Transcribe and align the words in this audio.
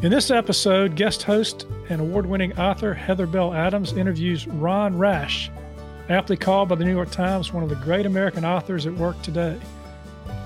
In 0.00 0.12
this 0.12 0.30
episode, 0.30 0.94
guest 0.94 1.24
host 1.24 1.66
and 1.88 2.00
award 2.00 2.24
winning 2.24 2.56
author 2.56 2.94
Heather 2.94 3.26
Bell 3.26 3.52
Adams 3.52 3.94
interviews 3.94 4.46
Ron 4.46 4.96
Rash, 4.96 5.50
aptly 6.08 6.36
called 6.36 6.68
by 6.68 6.76
the 6.76 6.84
New 6.84 6.94
York 6.94 7.10
Times 7.10 7.52
one 7.52 7.64
of 7.64 7.68
the 7.68 7.74
great 7.74 8.06
American 8.06 8.44
authors 8.44 8.86
at 8.86 8.94
work 8.94 9.20
today. 9.22 9.58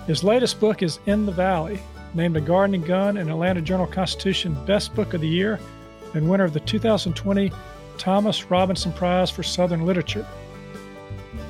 His 0.06 0.24
latest 0.24 0.58
book 0.58 0.82
is 0.82 1.00
In 1.04 1.26
the 1.26 1.32
Valley, 1.32 1.78
named 2.14 2.34
a 2.38 2.40
Garden 2.40 2.76
and 2.76 2.86
Gun 2.86 3.18
and 3.18 3.28
Atlanta 3.28 3.60
Journal 3.60 3.86
Constitution 3.86 4.56
Best 4.64 4.94
Book 4.94 5.12
of 5.12 5.20
the 5.20 5.28
Year 5.28 5.60
and 6.14 6.30
winner 6.30 6.44
of 6.44 6.54
the 6.54 6.60
2020 6.60 7.52
Thomas 7.98 8.50
Robinson 8.50 8.94
Prize 8.94 9.30
for 9.30 9.42
Southern 9.42 9.84
Literature. 9.84 10.26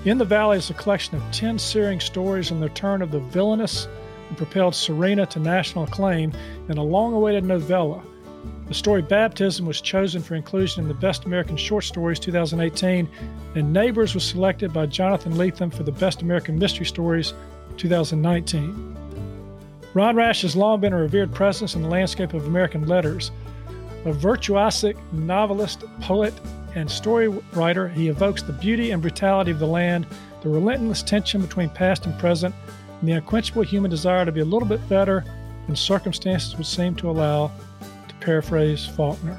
In 0.06 0.19
the 0.19 0.24
Valley 0.24 0.58
is 0.58 0.70
a 0.70 0.74
collection 0.74 1.14
of 1.19 1.30
10 1.30 1.56
searing 1.56 2.00
stories 2.00 2.50
on 2.50 2.58
the 2.58 2.69
turn 2.70 3.00
of 3.00 3.12
the 3.12 3.20
villainous 3.20 3.86
and 4.32 4.38
propelled 4.38 4.74
Serena 4.74 5.27
to 5.27 5.38
national 5.38 5.84
acclaim 5.84 6.32
in 6.70 6.78
a 6.78 6.82
long 6.82 7.12
awaited 7.12 7.45
novella. 7.45 8.02
The 8.66 8.72
story 8.72 9.02
Baptism 9.02 9.66
was 9.66 9.82
chosen 9.82 10.22
for 10.22 10.36
inclusion 10.36 10.82
in 10.82 10.88
the 10.88 10.95
Best 10.95 11.27
American 11.27 11.58
Short 11.58 11.84
Stories 11.84 12.18
2018, 12.18 13.06
and 13.56 13.72
Neighbors 13.74 14.14
was 14.14 14.24
selected 14.24 14.72
by 14.72 14.86
Jonathan 14.86 15.34
Lethem 15.34 15.70
for 15.70 15.83
the 15.83 15.92
Best 15.92 16.22
American 16.22 16.58
Mystery 16.58 16.86
Stories 16.86 17.34
2019. 17.77 18.97
Ron 19.92 20.16
Rash 20.16 20.41
has 20.41 20.56
long 20.56 20.80
been 20.80 20.94
a 20.94 20.97
revered 20.97 21.34
presence 21.34 21.75
in 21.75 21.83
the 21.83 21.88
landscape 21.88 22.33
of 22.33 22.47
American 22.47 22.86
letters. 22.86 23.33
A 24.06 24.12
virtuosic 24.12 24.97
novelist, 25.12 25.84
poet, 26.00 26.33
and 26.75 26.91
story 26.91 27.28
writer, 27.53 27.86
he 27.86 28.08
evokes 28.08 28.42
the 28.42 28.55
beauty 28.55 28.92
and 28.92 29.03
brutality 29.03 29.50
of 29.50 29.58
the 29.58 29.66
land, 29.66 30.06
the 30.41 30.48
relentless 30.48 31.03
tension 31.03 31.42
between 31.42 31.69
past 31.69 32.06
and 32.06 32.19
present, 32.19 32.55
and 33.03 33.08
the 33.08 33.14
unquenchable 33.14 33.62
human 33.62 33.91
desire 33.91 34.25
to 34.25 34.31
be 34.31 34.41
a 34.41 34.45
little 34.45 34.69
bit 34.69 34.89
better 34.89 35.25
than 35.67 35.75
circumstances 35.75 36.56
would 36.56 36.67
seem 36.67 36.95
to 36.95 37.11
allow, 37.11 37.50
to 38.06 38.14
paraphrase 38.20 38.86
Faulkner. 38.86 39.39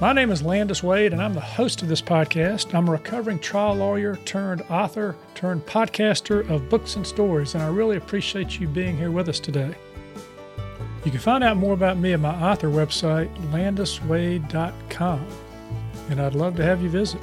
My 0.00 0.12
name 0.12 0.32
is 0.32 0.42
Landis 0.42 0.82
Wade, 0.82 1.12
and 1.12 1.22
I'm 1.22 1.32
the 1.32 1.40
host 1.40 1.82
of 1.82 1.88
this 1.88 2.02
podcast. 2.02 2.74
I'm 2.74 2.88
a 2.88 2.90
recovering 2.90 3.38
trial 3.38 3.76
lawyer 3.76 4.16
turned 4.24 4.62
author 4.62 5.14
turned 5.36 5.64
podcaster 5.64 6.48
of 6.50 6.68
books 6.68 6.96
and 6.96 7.06
stories, 7.06 7.54
and 7.54 7.62
I 7.62 7.68
really 7.68 7.96
appreciate 7.96 8.58
you 8.58 8.66
being 8.66 8.98
here 8.98 9.12
with 9.12 9.28
us 9.28 9.38
today. 9.38 9.72
You 11.04 11.12
can 11.12 11.20
find 11.20 11.44
out 11.44 11.56
more 11.56 11.72
about 11.72 11.98
me 11.98 12.14
at 12.14 12.20
my 12.20 12.34
author 12.42 12.68
website, 12.68 13.32
landiswade.com, 13.52 15.26
and 16.10 16.20
I'd 16.20 16.34
love 16.34 16.56
to 16.56 16.64
have 16.64 16.82
you 16.82 16.88
visit. 16.88 17.20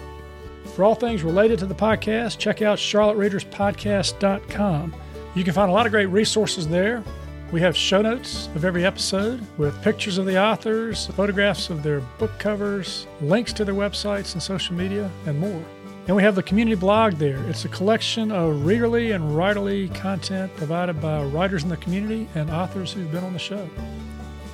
For 0.75 0.83
all 0.83 0.95
things 0.95 1.23
related 1.23 1.59
to 1.59 1.67
the 1.67 1.75
podcast, 1.75 2.39
check 2.39 2.63
out 2.63 2.79
charlottereaderspodcast.com. 2.79 4.95
You 5.35 5.43
can 5.43 5.53
find 5.53 5.69
a 5.69 5.73
lot 5.73 5.85
of 5.85 5.91
great 5.91 6.07
resources 6.07 6.67
there. 6.67 7.03
We 7.51 7.61
have 7.61 7.77
show 7.77 8.01
notes 8.01 8.49
of 8.55 8.65
every 8.65 8.83
episode 8.83 9.45
with 9.59 9.79
pictures 9.83 10.17
of 10.17 10.25
the 10.25 10.41
authors, 10.41 11.05
photographs 11.07 11.69
of 11.69 11.83
their 11.83 11.99
book 12.17 12.31
covers, 12.39 13.05
links 13.21 13.53
to 13.53 13.63
their 13.63 13.75
websites 13.75 14.33
and 14.33 14.41
social 14.41 14.73
media, 14.73 15.11
and 15.27 15.39
more. 15.39 15.63
And 16.07 16.15
we 16.15 16.23
have 16.23 16.33
the 16.33 16.41
community 16.41 16.75
blog 16.75 17.13
there. 17.13 17.37
It's 17.47 17.65
a 17.65 17.69
collection 17.69 18.31
of 18.31 18.61
readerly 18.61 19.13
and 19.13 19.35
writerly 19.35 19.93
content 19.93 20.55
provided 20.55 20.99
by 20.99 21.23
writers 21.23 21.61
in 21.61 21.69
the 21.69 21.77
community 21.77 22.27
and 22.33 22.49
authors 22.49 22.91
who've 22.91 23.11
been 23.11 23.23
on 23.23 23.33
the 23.33 23.39
show. 23.39 23.69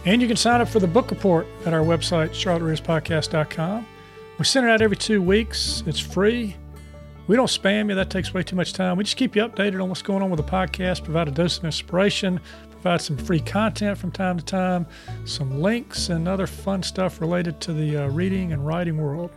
And 0.05 0.21
you 0.21 0.27
can 0.27 0.38
sign 0.38 0.59
up 0.59 0.67
for 0.67 0.79
the 0.79 0.88
book 0.88 1.11
report 1.11 1.47
at 1.65 1.73
our 1.73 1.79
website, 1.79 2.31
charlottereaderspodcast.com. 2.31 3.88
We 4.39 4.45
send 4.45 4.66
it 4.66 4.69
out 4.69 4.81
every 4.81 4.95
two 4.95 5.22
weeks. 5.22 5.83
It's 5.85 6.00
free. 6.00 6.55
We 7.27 7.35
don't 7.35 7.47
spam 7.47 7.89
you, 7.89 7.95
that 7.95 8.09
takes 8.09 8.33
way 8.33 8.41
too 8.41 8.55
much 8.55 8.72
time. 8.72 8.95
We 8.95 9.03
just 9.03 9.17
keep 9.17 9.35
you 9.35 9.44
updated 9.44 9.83
on 9.83 9.89
what's 9.89 10.01
going 10.01 10.23
on 10.23 10.29
with 10.29 10.38
the 10.38 10.50
podcast, 10.50 11.03
provide 11.03 11.27
a 11.27 11.31
dose 11.31 11.57
of 11.57 11.66
inspiration, 11.66 12.39
provide 12.72 13.01
some 13.01 13.17
free 13.17 13.41
content 13.41 13.97
from 13.97 14.11
time 14.11 14.38
to 14.38 14.45
time, 14.45 14.88
some 15.25 15.61
links, 15.61 16.07
and 16.07 16.25
other 16.25 16.47
fun 16.47 16.81
stuff 16.81 17.19
related 17.19 17.59
to 17.59 17.73
the 17.73 17.97
uh, 17.97 18.07
reading 18.07 18.53
and 18.53 18.66
writing 18.66 18.97
world. 18.97 19.31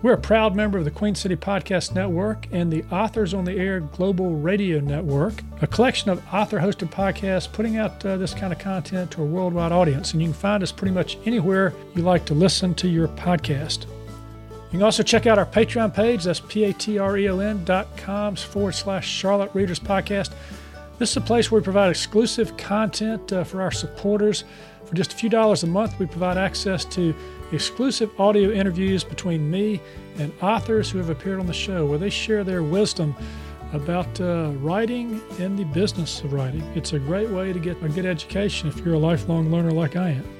We're 0.00 0.12
a 0.12 0.18
proud 0.18 0.54
member 0.54 0.78
of 0.78 0.84
the 0.84 0.92
Queen 0.92 1.16
City 1.16 1.34
Podcast 1.34 1.92
Network 1.92 2.46
and 2.52 2.72
the 2.72 2.84
Authors 2.84 3.34
on 3.34 3.44
the 3.44 3.56
Air 3.56 3.80
Global 3.80 4.36
Radio 4.36 4.78
Network, 4.78 5.42
a 5.60 5.66
collection 5.66 6.08
of 6.08 6.22
author 6.32 6.60
hosted 6.60 6.88
podcasts 6.92 7.52
putting 7.52 7.78
out 7.78 8.06
uh, 8.06 8.16
this 8.16 8.32
kind 8.32 8.52
of 8.52 8.60
content 8.60 9.10
to 9.10 9.22
a 9.22 9.24
worldwide 9.24 9.72
audience. 9.72 10.12
And 10.12 10.22
you 10.22 10.28
can 10.28 10.34
find 10.34 10.62
us 10.62 10.70
pretty 10.70 10.94
much 10.94 11.18
anywhere 11.24 11.74
you 11.96 12.02
like 12.02 12.24
to 12.26 12.34
listen 12.34 12.76
to 12.76 12.86
your 12.88 13.08
podcast. 13.08 13.86
You 13.86 14.78
can 14.78 14.82
also 14.84 15.02
check 15.02 15.26
out 15.26 15.36
our 15.36 15.46
Patreon 15.46 15.92
page. 15.92 16.22
That's 16.22 16.40
p-a-t-r-e-o-n 16.40 17.64
dot 17.64 17.96
com 17.96 18.36
forward 18.36 18.76
slash 18.76 19.08
Charlotte 19.08 19.52
Readers 19.52 19.80
Podcast. 19.80 20.32
This 21.00 21.10
is 21.10 21.16
a 21.16 21.22
place 21.22 21.50
where 21.50 21.60
we 21.60 21.64
provide 21.64 21.90
exclusive 21.90 22.56
content 22.56 23.32
uh, 23.32 23.42
for 23.42 23.62
our 23.62 23.72
supporters. 23.72 24.44
For 24.84 24.94
just 24.94 25.12
a 25.12 25.16
few 25.16 25.28
dollars 25.28 25.64
a 25.64 25.66
month, 25.66 25.98
we 25.98 26.06
provide 26.06 26.38
access 26.38 26.84
to 26.84 27.14
exclusive 27.52 28.10
audio 28.20 28.50
interviews 28.50 29.04
between 29.04 29.50
me 29.50 29.80
and 30.18 30.32
authors 30.42 30.90
who 30.90 30.98
have 30.98 31.10
appeared 31.10 31.40
on 31.40 31.46
the 31.46 31.52
show 31.52 31.86
where 31.86 31.98
they 31.98 32.10
share 32.10 32.44
their 32.44 32.62
wisdom 32.62 33.14
about 33.72 34.20
uh, 34.20 34.50
writing 34.60 35.20
and 35.38 35.58
the 35.58 35.64
business 35.64 36.22
of 36.22 36.32
writing. 36.32 36.62
It's 36.74 36.92
a 36.92 36.98
great 36.98 37.28
way 37.28 37.52
to 37.52 37.58
get 37.58 37.82
a 37.82 37.88
good 37.88 38.06
education 38.06 38.68
if 38.68 38.78
you're 38.78 38.94
a 38.94 38.98
lifelong 38.98 39.50
learner 39.50 39.72
like 39.72 39.96
I 39.96 40.10
am. 40.10 40.38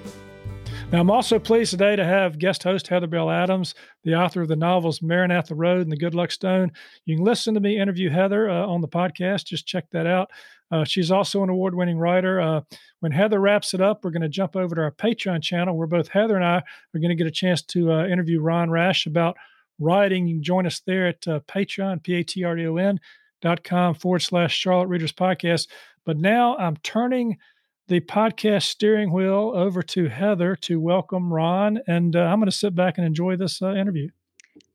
Now, 0.90 1.00
I'm 1.00 1.10
also 1.10 1.38
pleased 1.38 1.70
today 1.72 1.96
to 1.96 2.04
have 2.04 2.38
guest 2.38 2.62
host 2.62 2.88
Heather 2.88 3.06
Bell 3.06 3.30
Adams, 3.30 3.74
the 4.04 4.14
author 4.14 4.40
of 4.40 4.48
the 4.48 4.56
novels 4.56 5.02
Maranatha 5.02 5.54
Road 5.54 5.82
and 5.82 5.92
The 5.92 5.98
Good 5.98 6.14
Luck 6.14 6.30
Stone. 6.30 6.72
You 7.04 7.16
can 7.16 7.24
listen 7.26 7.52
to 7.54 7.60
me 7.60 7.78
interview 7.78 8.08
Heather 8.08 8.48
uh, 8.48 8.66
on 8.66 8.80
the 8.80 8.88
podcast. 8.88 9.44
Just 9.44 9.66
check 9.66 9.84
that 9.92 10.06
out. 10.06 10.30
Uh, 10.70 10.84
she's 10.84 11.10
also 11.10 11.42
an 11.42 11.48
award 11.48 11.74
winning 11.74 11.98
writer. 11.98 12.40
Uh, 12.40 12.60
when 13.00 13.12
Heather 13.12 13.40
wraps 13.40 13.74
it 13.74 13.80
up, 13.80 14.04
we're 14.04 14.10
going 14.10 14.22
to 14.22 14.28
jump 14.28 14.56
over 14.56 14.74
to 14.74 14.82
our 14.82 14.90
Patreon 14.92 15.42
channel 15.42 15.76
where 15.76 15.86
both 15.86 16.08
Heather 16.08 16.36
and 16.36 16.44
I 16.44 16.56
are 16.56 17.00
going 17.00 17.08
to 17.10 17.14
get 17.14 17.26
a 17.26 17.30
chance 17.30 17.62
to 17.62 17.92
uh, 17.92 18.06
interview 18.06 18.40
Ron 18.40 18.70
Rash 18.70 19.06
about 19.06 19.36
writing. 19.78 20.26
You 20.26 20.36
can 20.36 20.42
join 20.42 20.66
us 20.66 20.80
there 20.80 21.06
at 21.08 21.26
uh, 21.26 21.40
Patreon, 21.40 22.02
P 22.02 22.14
A 22.16 22.24
T 22.24 22.44
R 22.44 22.58
O 22.58 22.76
N 22.76 23.00
dot 23.40 23.62
com 23.64 23.94
forward 23.94 24.20
slash 24.20 24.56
Charlotte 24.56 24.88
Readers 24.88 25.12
Podcast. 25.12 25.68
But 26.04 26.18
now 26.18 26.56
I'm 26.56 26.76
turning 26.78 27.38
the 27.86 28.00
podcast 28.00 28.64
steering 28.64 29.12
wheel 29.12 29.52
over 29.54 29.82
to 29.82 30.08
Heather 30.08 30.54
to 30.56 30.80
welcome 30.80 31.32
Ron, 31.32 31.80
and 31.86 32.14
uh, 32.14 32.20
I'm 32.20 32.38
going 32.38 32.50
to 32.50 32.56
sit 32.56 32.74
back 32.74 32.98
and 32.98 33.06
enjoy 33.06 33.36
this 33.36 33.62
uh, 33.62 33.74
interview. 33.74 34.10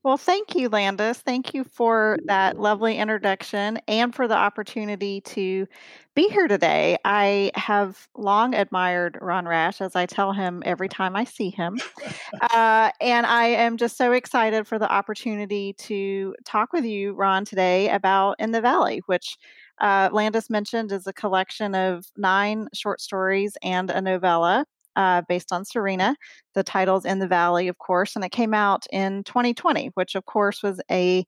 Well, 0.03 0.18
thank 0.18 0.53
you, 0.56 0.68
Landis. 0.68 1.19
Thank 1.19 1.53
you 1.53 1.64
for 1.64 2.18
that 2.25 2.59
lovely 2.59 2.97
introduction 2.97 3.80
and 3.88 4.14
for 4.14 4.28
the 4.28 4.36
opportunity 4.36 5.22
to 5.22 5.66
be 6.14 6.28
here 6.28 6.50
today. 6.50 6.97
I 7.06 7.52
have 7.56 8.09
long 8.14 8.53
admired 8.53 9.18
Ron 9.22 9.46
Rash, 9.47 9.80
as 9.80 9.96
I 9.96 10.06
tell 10.06 10.34
him 10.34 10.62
every 10.66 10.90
time 10.90 11.16
I 11.16 11.24
see 11.24 11.52
him. 11.52 11.80
Uh, 12.41 12.91
and 13.00 13.25
I 13.25 13.46
am 13.46 13.78
just 13.78 13.97
so 13.97 14.12
excited 14.12 14.68
for 14.68 14.78
the 14.78 14.91
opportunity 14.91 15.74
to 15.80 16.35
talk 16.44 16.74
with 16.74 16.84
you, 16.84 17.14
Ron, 17.14 17.46
today 17.46 17.90
about 17.90 18.35
In 18.40 18.52
the 18.52 18.62
Valley, 18.62 19.02
which 19.06 19.38
uh, 19.80 20.09
Landis 20.12 20.50
mentioned 20.50 20.91
is 20.91 21.08
a 21.08 21.14
collection 21.14 21.75
of 21.75 22.06
nine 22.18 22.68
short 22.74 23.00
stories 23.00 23.58
and 23.64 23.90
a 23.90 24.02
novella 24.02 24.66
uh, 24.95 25.21
based 25.27 25.51
on 25.51 25.65
Serena. 25.65 26.15
The 26.55 26.63
title's 26.63 27.05
In 27.05 27.19
the 27.19 27.27
Valley, 27.27 27.67
of 27.67 27.77
course, 27.77 28.15
and 28.15 28.23
it 28.23 28.31
came 28.31 28.53
out 28.53 28.85
in 28.91 29.23
2020, 29.23 29.91
which, 29.95 30.16
of 30.16 30.25
course, 30.25 30.63
was 30.63 30.79
a 30.90 31.25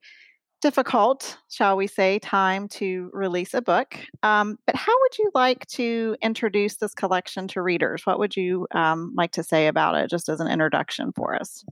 difficult, 0.62 1.38
shall 1.50 1.76
we 1.76 1.86
say, 1.86 2.18
time 2.18 2.68
to 2.68 3.10
release 3.12 3.54
a 3.54 3.62
book. 3.62 3.98
Um, 4.22 4.58
but 4.66 4.74
how 4.74 4.92
would 5.00 5.18
you 5.18 5.30
like 5.34 5.66
to 5.68 6.16
introduce 6.22 6.76
this 6.76 6.94
collection 6.94 7.46
to 7.48 7.62
readers? 7.62 8.02
What 8.04 8.18
would 8.18 8.36
you 8.36 8.66
um, 8.72 9.12
like 9.16 9.32
to 9.32 9.42
say 9.42 9.66
about 9.66 9.96
it, 9.96 10.10
just 10.10 10.28
as 10.28 10.40
an 10.40 10.48
introduction 10.48 11.12
for 11.12 11.34
us? 11.34 11.64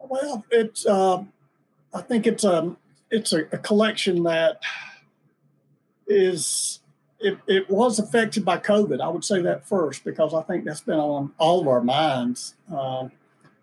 Well, 0.00 0.44
it's. 0.50 0.86
Uh, 0.86 1.24
I 1.94 2.02
think 2.02 2.26
it's 2.26 2.44
a 2.44 2.76
it's 3.10 3.32
a, 3.32 3.44
a 3.52 3.58
collection 3.58 4.22
that 4.24 4.60
is 6.06 6.77
it, 7.20 7.38
it 7.46 7.68
was 7.68 7.98
affected 7.98 8.44
by 8.44 8.58
COVID. 8.58 9.00
I 9.00 9.08
would 9.08 9.24
say 9.24 9.42
that 9.42 9.66
first 9.66 10.04
because 10.04 10.34
I 10.34 10.42
think 10.42 10.64
that's 10.64 10.80
been 10.80 10.98
on 10.98 11.32
all 11.38 11.60
of 11.60 11.68
our 11.68 11.82
minds. 11.82 12.54
Uh, 12.72 13.08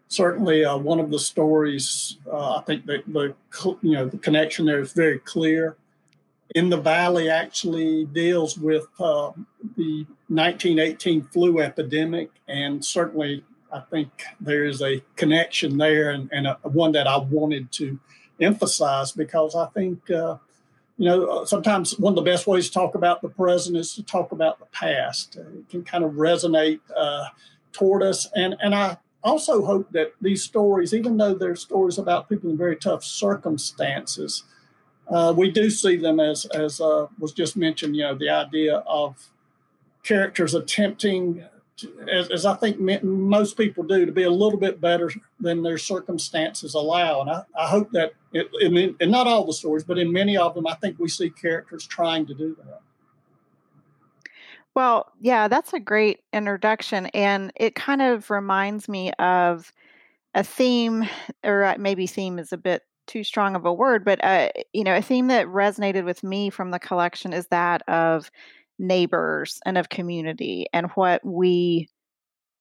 certainly, 0.08 0.66
uh, 0.66 0.78
one 0.78 1.00
of 1.00 1.10
the 1.10 1.20
stories 1.20 2.18
uh, 2.32 2.58
I 2.58 2.62
think 2.62 2.86
the, 2.86 3.04
the 3.08 3.36
you 3.82 3.94
know 3.94 4.08
the 4.08 4.18
connection 4.18 4.66
there 4.66 4.80
is 4.80 4.94
very 4.94 5.20
clear. 5.20 5.78
In 6.54 6.70
the 6.70 6.78
Valley 6.78 7.30
actually 7.30 8.06
deals 8.06 8.58
with 8.58 8.88
uh, 9.00 9.32
the 9.76 10.06
1918 10.28 11.24
flu 11.24 11.60
epidemic, 11.60 12.30
and 12.48 12.84
certainly 12.84 13.44
I 13.74 13.80
think 13.80 14.10
there 14.40 14.66
is 14.66 14.82
a 14.82 15.02
connection 15.16 15.78
there, 15.78 16.12
and, 16.12 16.30
and 16.32 16.48
a, 16.48 16.58
one 16.64 16.92
that 16.94 17.08
I 17.08 17.18
wanted 17.18 17.72
to 17.74 18.00
emphasize 18.40 19.12
because 19.12 19.56
I 19.56 19.66
think 19.68 20.10
uh, 20.12 20.38
you 20.98 21.06
know, 21.06 21.28
uh, 21.28 21.46
sometimes 21.46 22.00
one 22.00 22.12
of 22.12 22.16
the 22.16 22.30
best 22.30 22.48
ways 22.48 22.68
to 22.68 22.74
talk 22.74 22.96
about 22.96 23.22
the 23.22 23.30
present 23.30 23.76
is 23.76 23.94
to 23.96 24.04
talk 24.04 24.32
about 24.32 24.60
the 24.60 24.66
past. 24.68 25.38
Uh, 25.38 25.60
it 25.60 25.70
can 25.70 25.84
kind 25.84 26.04
of 26.04 26.12
resonate 26.12 26.80
uh, 26.96 27.26
toward 27.74 28.02
us. 28.02 28.28
And, 28.36 28.56
and 28.62 28.74
I 28.74 28.98
also 29.24 29.66
hope 29.66 29.92
that 29.92 30.14
these 30.22 30.44
stories, 30.44 30.94
even 30.94 31.18
though 31.18 31.34
they're 31.34 31.56
stories 31.56 31.98
about 31.98 32.30
people 32.30 32.50
in 32.50 32.58
very 32.58 32.78
tough 32.78 33.04
circumstances, 33.04 34.44
uh, 35.10 35.34
we 35.36 35.52
do 35.52 35.70
see 35.70 35.98
them 35.98 36.20
as, 36.20 36.46
as 36.46 36.80
uh, 36.80 37.08
was 37.20 37.34
just 37.34 37.58
mentioned, 37.58 37.96
you 37.96 38.04
know, 38.04 38.16
the 38.16 38.30
idea 38.30 38.78
of 38.88 39.30
characters 40.04 40.54
attempting 40.54 41.44
as, 42.12 42.30
as, 42.30 42.46
I 42.46 42.56
think 42.56 42.80
most 43.04 43.58
people 43.58 43.84
do, 43.84 44.06
to 44.06 44.12
be 44.12 44.24
a 44.24 44.30
little 44.30 44.60
bit 44.60 44.80
better 44.80 45.12
than 45.40 45.64
their 45.64 45.78
circumstances 45.78 46.74
allow. 46.74 47.22
And 47.22 47.30
I, 47.30 47.44
I 47.58 47.68
hope 47.68 47.92
that, 47.92 48.14
it, 48.32 48.48
in, 48.62 48.96
in 49.00 49.12
not 49.12 49.28
all 49.28 49.46
the 49.46 49.54
stories, 49.54 49.84
but 49.84 49.98
in 49.98 50.12
many 50.12 50.38
of 50.38 50.56
them, 50.56 50.68
I 50.68 50.76
think 50.76 51.00
we 51.00 51.10
see 51.10 51.30
characters 51.30 51.86
trying 51.86 52.26
to 52.28 52.34
do 52.34 52.56
that. 52.64 52.82
Well, 54.74 55.12
yeah, 55.22 55.48
that's 55.48 55.74
a 55.74 55.80
great 55.80 56.22
introduction. 56.34 57.08
And 57.08 57.52
it 57.56 57.76
kind 57.76 58.02
of 58.02 58.30
reminds 58.30 58.88
me 58.88 59.12
of 59.14 59.72
a 60.34 60.44
theme, 60.44 61.06
or 61.44 61.64
uh, 61.64 61.76
maybe 61.80 62.08
theme 62.08 62.40
is 62.40 62.52
a 62.52 62.58
bit 62.58 62.84
too 63.08 63.24
strong 63.24 63.56
of 63.56 63.66
a 63.66 63.74
word, 63.74 64.04
but, 64.04 64.24
uh, 64.24 64.50
you 64.74 64.84
know, 64.84 64.96
a 64.96 65.02
theme 65.02 65.28
that 65.28 65.46
resonated 65.48 66.06
with 66.06 66.24
me 66.24 66.50
from 66.50 66.72
the 66.72 66.80
collection 66.80 67.34
is 67.34 67.48
that 67.48 67.88
of 67.88 68.32
neighbors 68.80 69.60
and 69.66 69.78
of 69.78 69.90
community 69.90 70.68
and 70.74 70.88
what 70.92 71.26
we 71.26 71.88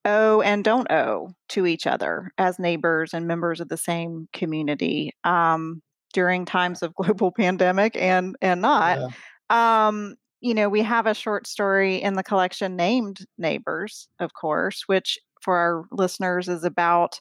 owe 0.05 0.41
and 0.43 0.65
don't 0.65 0.91
owe 0.91 1.31
to 1.49 1.67
each 1.67 1.87
other 1.87 2.31
as 2.39 2.59
neighbors 2.59 3.15
and 3.15 3.27
members 3.27 3.61
of 3.61 3.69
the 3.69 3.77
same 3.77 4.29
community 4.33 5.13
um, 5.25 5.83
during 6.13 6.45
times 6.45 6.83
of 6.83 6.95
global 6.95 7.33
pandemic 7.37 7.97
and 7.97 8.37
and 8.41 8.61
not. 8.61 8.99
Yeah. 8.99 9.87
Um, 9.87 10.17
you 10.41 10.53
know, 10.53 10.69
we 10.69 10.83
have 10.83 11.07
a 11.07 11.15
short 11.15 11.47
story 11.47 12.03
in 12.03 12.15
the 12.15 12.23
collection 12.23 12.77
named 12.77 13.21
Neighbors, 13.39 14.09
of 14.21 14.35
course, 14.35 14.83
which 14.87 15.19
for 15.41 15.57
our 15.57 15.85
listeners 15.91 16.49
is 16.49 16.65
about 16.65 17.19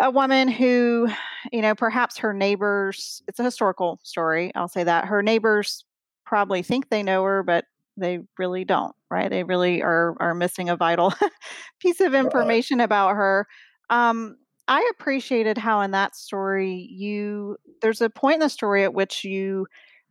a 0.00 0.10
woman 0.10 0.48
who, 0.48 1.08
you 1.52 1.60
know, 1.60 1.74
perhaps 1.74 2.16
her 2.18 2.32
neighbors, 2.32 3.22
it's 3.28 3.38
a 3.38 3.44
historical 3.44 3.98
story, 4.02 4.50
I'll 4.54 4.68
say 4.68 4.84
that. 4.84 5.06
Her 5.06 5.22
neighbors 5.22 5.84
probably 6.24 6.62
think 6.62 6.88
they 6.88 7.02
know 7.02 7.24
her, 7.24 7.42
but 7.42 7.64
they 7.98 8.20
really 8.38 8.64
don't, 8.64 8.94
right? 9.10 9.30
They 9.30 9.44
really 9.44 9.82
are 9.82 10.14
are 10.20 10.34
missing 10.34 10.68
a 10.68 10.76
vital 10.76 11.12
piece 11.80 12.00
of 12.00 12.14
information 12.14 12.78
right. 12.78 12.84
about 12.84 13.16
her. 13.16 13.46
Um, 13.90 14.36
I 14.66 14.88
appreciated 14.92 15.56
how 15.56 15.80
in 15.80 15.92
that 15.92 16.14
story 16.14 16.88
you 16.90 17.56
there's 17.80 18.00
a 18.00 18.10
point 18.10 18.34
in 18.34 18.40
the 18.40 18.48
story 18.48 18.84
at 18.84 18.94
which 18.94 19.24
you 19.24 19.66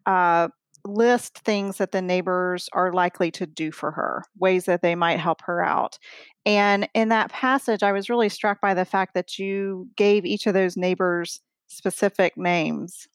uh, 0.06 0.48
list 0.86 1.40
things 1.40 1.78
that 1.78 1.92
the 1.92 2.02
neighbors 2.02 2.70
are 2.74 2.94
likely 2.94 3.30
to 3.32 3.46
do 3.46 3.72
for 3.72 3.92
her, 3.92 4.24
ways 4.40 4.66
that 4.66 4.82
they 4.82 4.96
might 4.96 5.20
help 5.20 5.42
her 5.44 5.64
out. 5.64 6.00
And 6.46 6.88
in 6.94 7.10
that 7.10 7.30
passage, 7.30 7.84
I 7.84 7.92
was 7.92 8.10
really 8.10 8.30
struck 8.30 8.62
by 8.62 8.74
the 8.74 8.86
fact 8.86 9.14
that 9.14 9.38
you 9.38 9.90
gave 9.96 10.26
each 10.26 10.48
of 10.48 10.54
those 10.54 10.78
neighbors 10.78 11.42
specific 11.68 12.38
names 12.38 13.08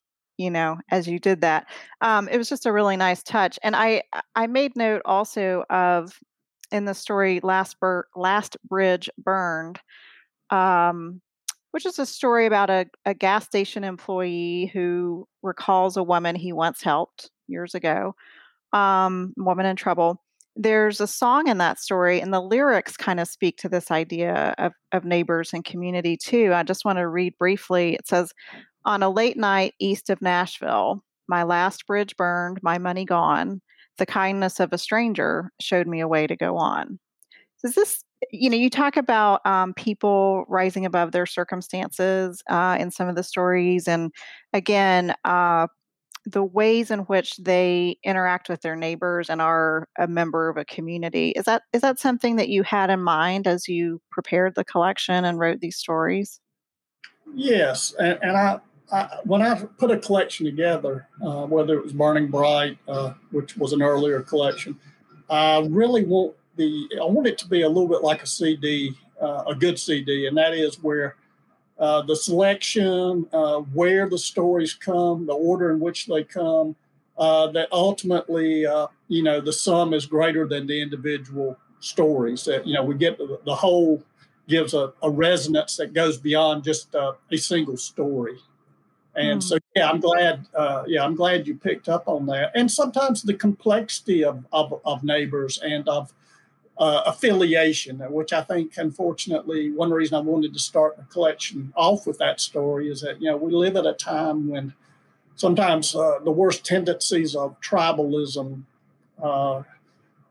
you 0.43 0.51
know 0.51 0.79
as 0.91 1.07
you 1.07 1.19
did 1.19 1.41
that. 1.43 1.67
Um, 2.01 2.29
it 2.29 2.39
was 2.39 2.49
just 2.49 2.67
a 2.67 2.73
really 2.73 2.97
nice 2.97 3.23
touch 3.23 3.59
and 3.63 3.77
i 3.77 4.03
i 4.35 4.47
made 4.47 4.77
note 4.77 5.03
also 5.05 5.65
of 5.71 6.19
in 6.71 6.85
the 6.85 6.95
story 6.95 7.41
last 7.43 7.79
Bur- 7.81 8.07
last 8.17 8.57
bridge 8.69 9.09
burned 9.19 9.79
um, 10.51 11.21
which 11.71 11.87
is 11.87 11.99
a 11.99 12.07
story 12.07 12.47
about 12.47 12.71
a, 12.71 12.87
a 13.07 13.15
gas 13.15 13.45
station 13.45 13.85
employee 13.85 14.71
who 14.73 15.27
recalls 15.43 15.97
a 15.97 16.03
woman 16.03 16.37
he 16.37 16.53
once 16.53 16.83
helped 16.83 17.31
years 17.49 17.75
ago 17.75 18.15
um, 18.73 19.35
woman 19.37 19.67
in 19.67 19.77
trouble. 19.77 20.23
There's 20.55 21.01
a 21.01 21.07
song 21.07 21.49
in 21.49 21.59
that 21.59 21.79
story 21.79 22.21
and 22.21 22.33
the 22.33 22.41
lyrics 22.41 22.97
kind 22.97 23.21
of 23.21 23.29
speak 23.29 23.57
to 23.59 23.69
this 23.69 23.91
idea 23.91 24.55
of, 24.59 24.73
of 24.93 25.05
neighbors 25.05 25.53
and 25.55 25.65
community 25.65 26.17
too. 26.17 26.53
I 26.53 26.63
just 26.63 26.85
want 26.85 26.99
to 26.99 27.09
read 27.09 27.37
briefly. 27.39 27.95
It 27.95 28.07
says 28.07 28.33
on 28.85 29.03
a 29.03 29.11
late 29.11 29.37
night 29.37 29.75
east 29.79 30.11
of 30.11 30.23
Nashville, 30.23 31.03
my 31.29 31.43
last 31.43 31.87
bridge 31.87 32.17
burned, 32.17 32.59
my 32.63 32.79
money 32.79 33.05
gone. 33.05 33.61
The 33.99 34.07
kindness 34.07 34.61
of 34.61 34.73
a 34.73 34.79
stranger 34.79 35.51
showed 35.61 35.87
me 35.87 36.01
a 36.01 36.09
way 36.09 36.27
to 36.27 36.37
go 36.37 36.57
on. 36.57 36.99
Is 37.65 37.75
this, 37.75 38.03
you 38.33 38.51
know, 38.51 38.57
you 38.57 38.69
talk 38.69 38.97
about 38.97 39.45
um, 39.47 39.73
people 39.75 40.45
rising 40.49 40.85
above 40.85 41.13
their 41.13 41.27
circumstances 41.27 42.43
uh, 42.51 42.77
in 42.81 42.91
some 42.91 43.09
of 43.09 43.15
the 43.15 43.23
stories, 43.23 43.87
and 43.87 44.11
again, 44.53 45.15
uh, 45.25 45.69
the 46.25 46.43
ways 46.43 46.91
in 46.91 47.01
which 47.01 47.37
they 47.37 47.97
interact 48.05 48.49
with 48.49 48.61
their 48.63 48.77
neighbors 48.77 49.29
and 49.29 49.43
are 49.43 49.89
a 49.99 50.07
member 50.07 50.49
of 50.49 50.57
a 50.57 50.65
community. 50.65 51.31
Is 51.31 51.45
that 51.45 51.63
is 51.73 51.83
that 51.83 51.99
something 51.99 52.37
that 52.37 52.49
you 52.49 52.63
had 52.63 52.91
in 52.91 53.03
mind 53.03 53.47
as 53.47 53.69
you 53.69 54.01
prepared 54.11 54.55
the 54.55 54.65
collection 54.65 55.25
and 55.25 55.39
wrote 55.39 55.61
these 55.61 55.77
stories? 55.77 56.41
Yes, 57.35 57.95
and, 57.99 58.19
and 58.23 58.37
I 58.37 58.61
I, 58.91 59.19
when 59.25 59.43
I 59.43 59.63
put 59.79 59.91
a 59.91 59.99
collection 59.99 60.47
together, 60.47 61.09
uh, 61.23 61.47
whether 61.47 61.75
it 61.75 61.85
was 61.85 61.93
Burning 61.93 62.29
Bright, 62.29 62.79
uh, 62.89 63.15
which 63.31 63.57
was 63.57 63.73
an 63.73 63.83
earlier 63.83 64.21
collection, 64.21 64.79
I 65.31 65.67
really 65.71 66.05
want 66.05 66.35
the 66.57 66.89
I 67.01 67.05
want 67.05 67.27
it 67.27 67.39
to 67.39 67.49
be 67.49 67.63
a 67.63 67.69
little 67.69 67.89
bit 67.89 68.03
like 68.03 68.23
a 68.23 68.27
CD, 68.27 68.95
uh, 69.21 69.45
a 69.47 69.55
good 69.55 69.79
CD, 69.79 70.27
and 70.27 70.37
that 70.37 70.53
is 70.53 70.83
where 70.83 71.17
uh, 71.79 72.03
the 72.03 72.17
selection, 72.17 73.27
uh, 73.33 73.59
where 73.59 74.09
the 74.09 74.19
stories 74.19 74.75
come, 74.75 75.27
the 75.27 75.33
order 75.33 75.71
in 75.71 75.81
which 75.81 76.07
they 76.07 76.23
come, 76.23 76.77
uh, 77.17 77.47
that 77.53 77.69
ultimately, 77.73 78.67
you 79.09 79.23
know, 79.23 79.41
the 79.41 79.53
sum 79.53 79.95
is 79.95 80.07
greater 80.07 80.47
than 80.47 80.67
the 80.67 80.81
individual 80.83 81.57
stories. 81.81 82.45
That 82.45 82.67
you 82.67 82.75
know, 82.75 82.85
we 82.85 82.95
get 82.95 83.17
the, 83.17 83.41
the 83.45 83.55
whole 83.55 84.03
gives 84.49 84.75
a, 84.75 84.93
a, 85.03 85.09
resonance 85.09 85.77
that 85.77 85.95
goes 85.95 86.19
beyond 86.19 86.65
just 86.65 86.95
a 86.95 87.37
single 87.37 87.77
story. 87.77 88.37
And 89.15 89.41
mm. 89.41 89.43
so, 89.43 89.59
yeah, 89.77 89.91
I'm 89.91 90.01
glad. 90.01 90.47
Uh, 90.55 90.85
yeah, 90.87 91.05
I'm 91.05 91.15
glad 91.15 91.47
you 91.47 91.55
picked 91.55 91.89
up 91.89 92.09
on 92.09 92.27
that. 92.27 92.53
And 92.55 92.71
sometimes 92.71 93.23
the 93.23 93.35
complexity 93.35 94.25
of 94.25 94.45
of, 94.53 94.81
of 94.85 95.05
neighbors 95.05 95.59
and 95.59 95.89
of 95.89 96.13
uh, 96.79 97.03
affiliation, 97.07 97.99
which 98.11 98.33
I 98.33 98.43
think, 98.43 98.73
unfortunately, 98.77 99.71
one 99.71 99.91
reason 99.91 100.17
I 100.17 100.21
wanted 100.21 100.55
to 100.55 100.59
start 100.59 100.97
the 100.97 101.05
collection 101.05 101.73
off 101.77 102.07
with 102.07 102.19
that 102.19 102.41
story 102.41 102.91
is 102.91 103.03
that 103.03 103.21
you 103.21 103.31
know 103.31 103.37
we 103.37 103.53
live 103.53 103.77
at 103.77 103.87
a 103.87 103.93
time 103.93 104.49
when 104.49 104.73
sometimes 105.37 105.95
uh, 105.95 106.19
the 106.25 106.31
worst 106.31 106.65
tendencies 106.65 107.37
of 107.37 107.61
tribalism 107.61 108.63
uh, 109.23 109.63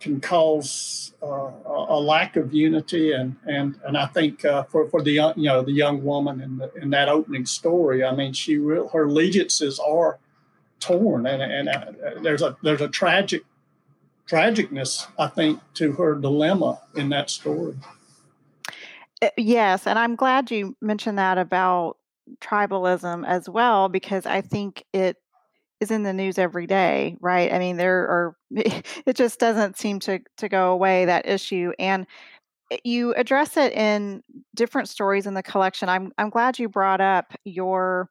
can 0.01 0.19
cause 0.19 1.13
uh, 1.23 1.51
a 1.65 1.99
lack 1.99 2.35
of 2.35 2.53
unity, 2.53 3.13
and 3.13 3.35
and 3.45 3.79
and 3.85 3.97
I 3.97 4.07
think 4.07 4.43
uh, 4.43 4.63
for 4.63 4.89
for 4.89 5.01
the 5.01 5.11
young, 5.11 5.33
you 5.37 5.45
know 5.45 5.61
the 5.61 5.71
young 5.71 6.03
woman 6.03 6.41
in 6.41 6.57
the, 6.57 6.73
in 6.73 6.89
that 6.89 7.07
opening 7.07 7.45
story, 7.45 8.03
I 8.03 8.13
mean, 8.13 8.33
she 8.33 8.57
real, 8.57 8.89
her 8.89 9.05
allegiances 9.05 9.79
are 9.79 10.19
torn, 10.79 11.25
and 11.27 11.41
and 11.41 11.69
uh, 11.69 12.21
there's 12.21 12.41
a 12.41 12.57
there's 12.63 12.81
a 12.81 12.89
tragic 12.89 13.43
tragicness, 14.27 15.07
I 15.19 15.27
think, 15.27 15.59
to 15.75 15.91
her 15.93 16.15
dilemma 16.15 16.79
in 16.95 17.09
that 17.09 17.29
story. 17.29 17.75
Uh, 19.21 19.29
yes, 19.37 19.85
and 19.85 19.99
I'm 19.99 20.15
glad 20.15 20.51
you 20.51 20.75
mentioned 20.81 21.17
that 21.17 21.37
about 21.37 21.97
tribalism 22.39 23.25
as 23.27 23.49
well 23.49 23.89
because 23.89 24.25
I 24.25 24.41
think 24.41 24.85
it 24.93 25.17
is 25.81 25.91
in 25.91 26.03
the 26.03 26.13
news 26.13 26.39
every 26.39 26.67
day, 26.67 27.17
right? 27.21 27.53
I 27.53 27.59
mean, 27.59 27.77
there 27.77 28.01
are 28.03 28.35
it 28.51 29.15
just 29.15 29.39
doesn't 29.39 29.77
seem 29.79 29.99
to 30.01 30.21
to 30.37 30.49
go 30.49 30.71
away 30.73 31.05
that 31.05 31.27
issue 31.27 31.73
and 31.79 32.07
eh, 32.71 32.77
you 32.85 33.13
address 33.15 33.57
it 33.57 33.73
in 33.73 34.23
different 34.55 34.89
stories 34.89 35.27
in 35.27 35.33
the 35.35 35.43
collection. 35.43 35.89
I'm 35.89 36.11
I'm 36.17 36.29
glad 36.31 36.59
you 36.59 36.69
brought 36.69 37.01
up 37.01 37.33
your 37.45 38.09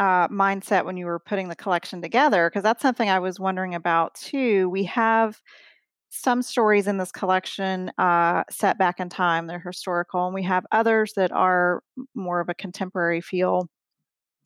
uh, 0.00 0.28
mindset 0.28 0.84
when 0.84 0.96
you 0.96 1.06
were 1.06 1.20
putting 1.20 1.48
the 1.48 1.56
collection 1.56 2.02
together 2.02 2.50
because 2.50 2.62
that's 2.64 2.82
something 2.82 3.08
I 3.10 3.20
was 3.20 3.40
wondering 3.40 3.74
about 3.74 4.14
too. 4.16 4.68
We 4.70 4.84
have 4.84 5.40
some 6.10 6.42
stories 6.42 6.86
in 6.86 6.98
this 6.98 7.12
collection 7.12 7.90
uh, 7.98 8.44
set 8.50 8.78
back 8.78 9.00
in 9.00 9.08
time; 9.10 9.46
they're 9.46 9.60
historical, 9.60 10.26
and 10.26 10.34
we 10.34 10.42
have 10.44 10.66
others 10.72 11.12
that 11.16 11.32
are 11.32 11.82
more 12.14 12.40
of 12.40 12.48
a 12.48 12.54
contemporary 12.54 13.20
feel 13.20 13.68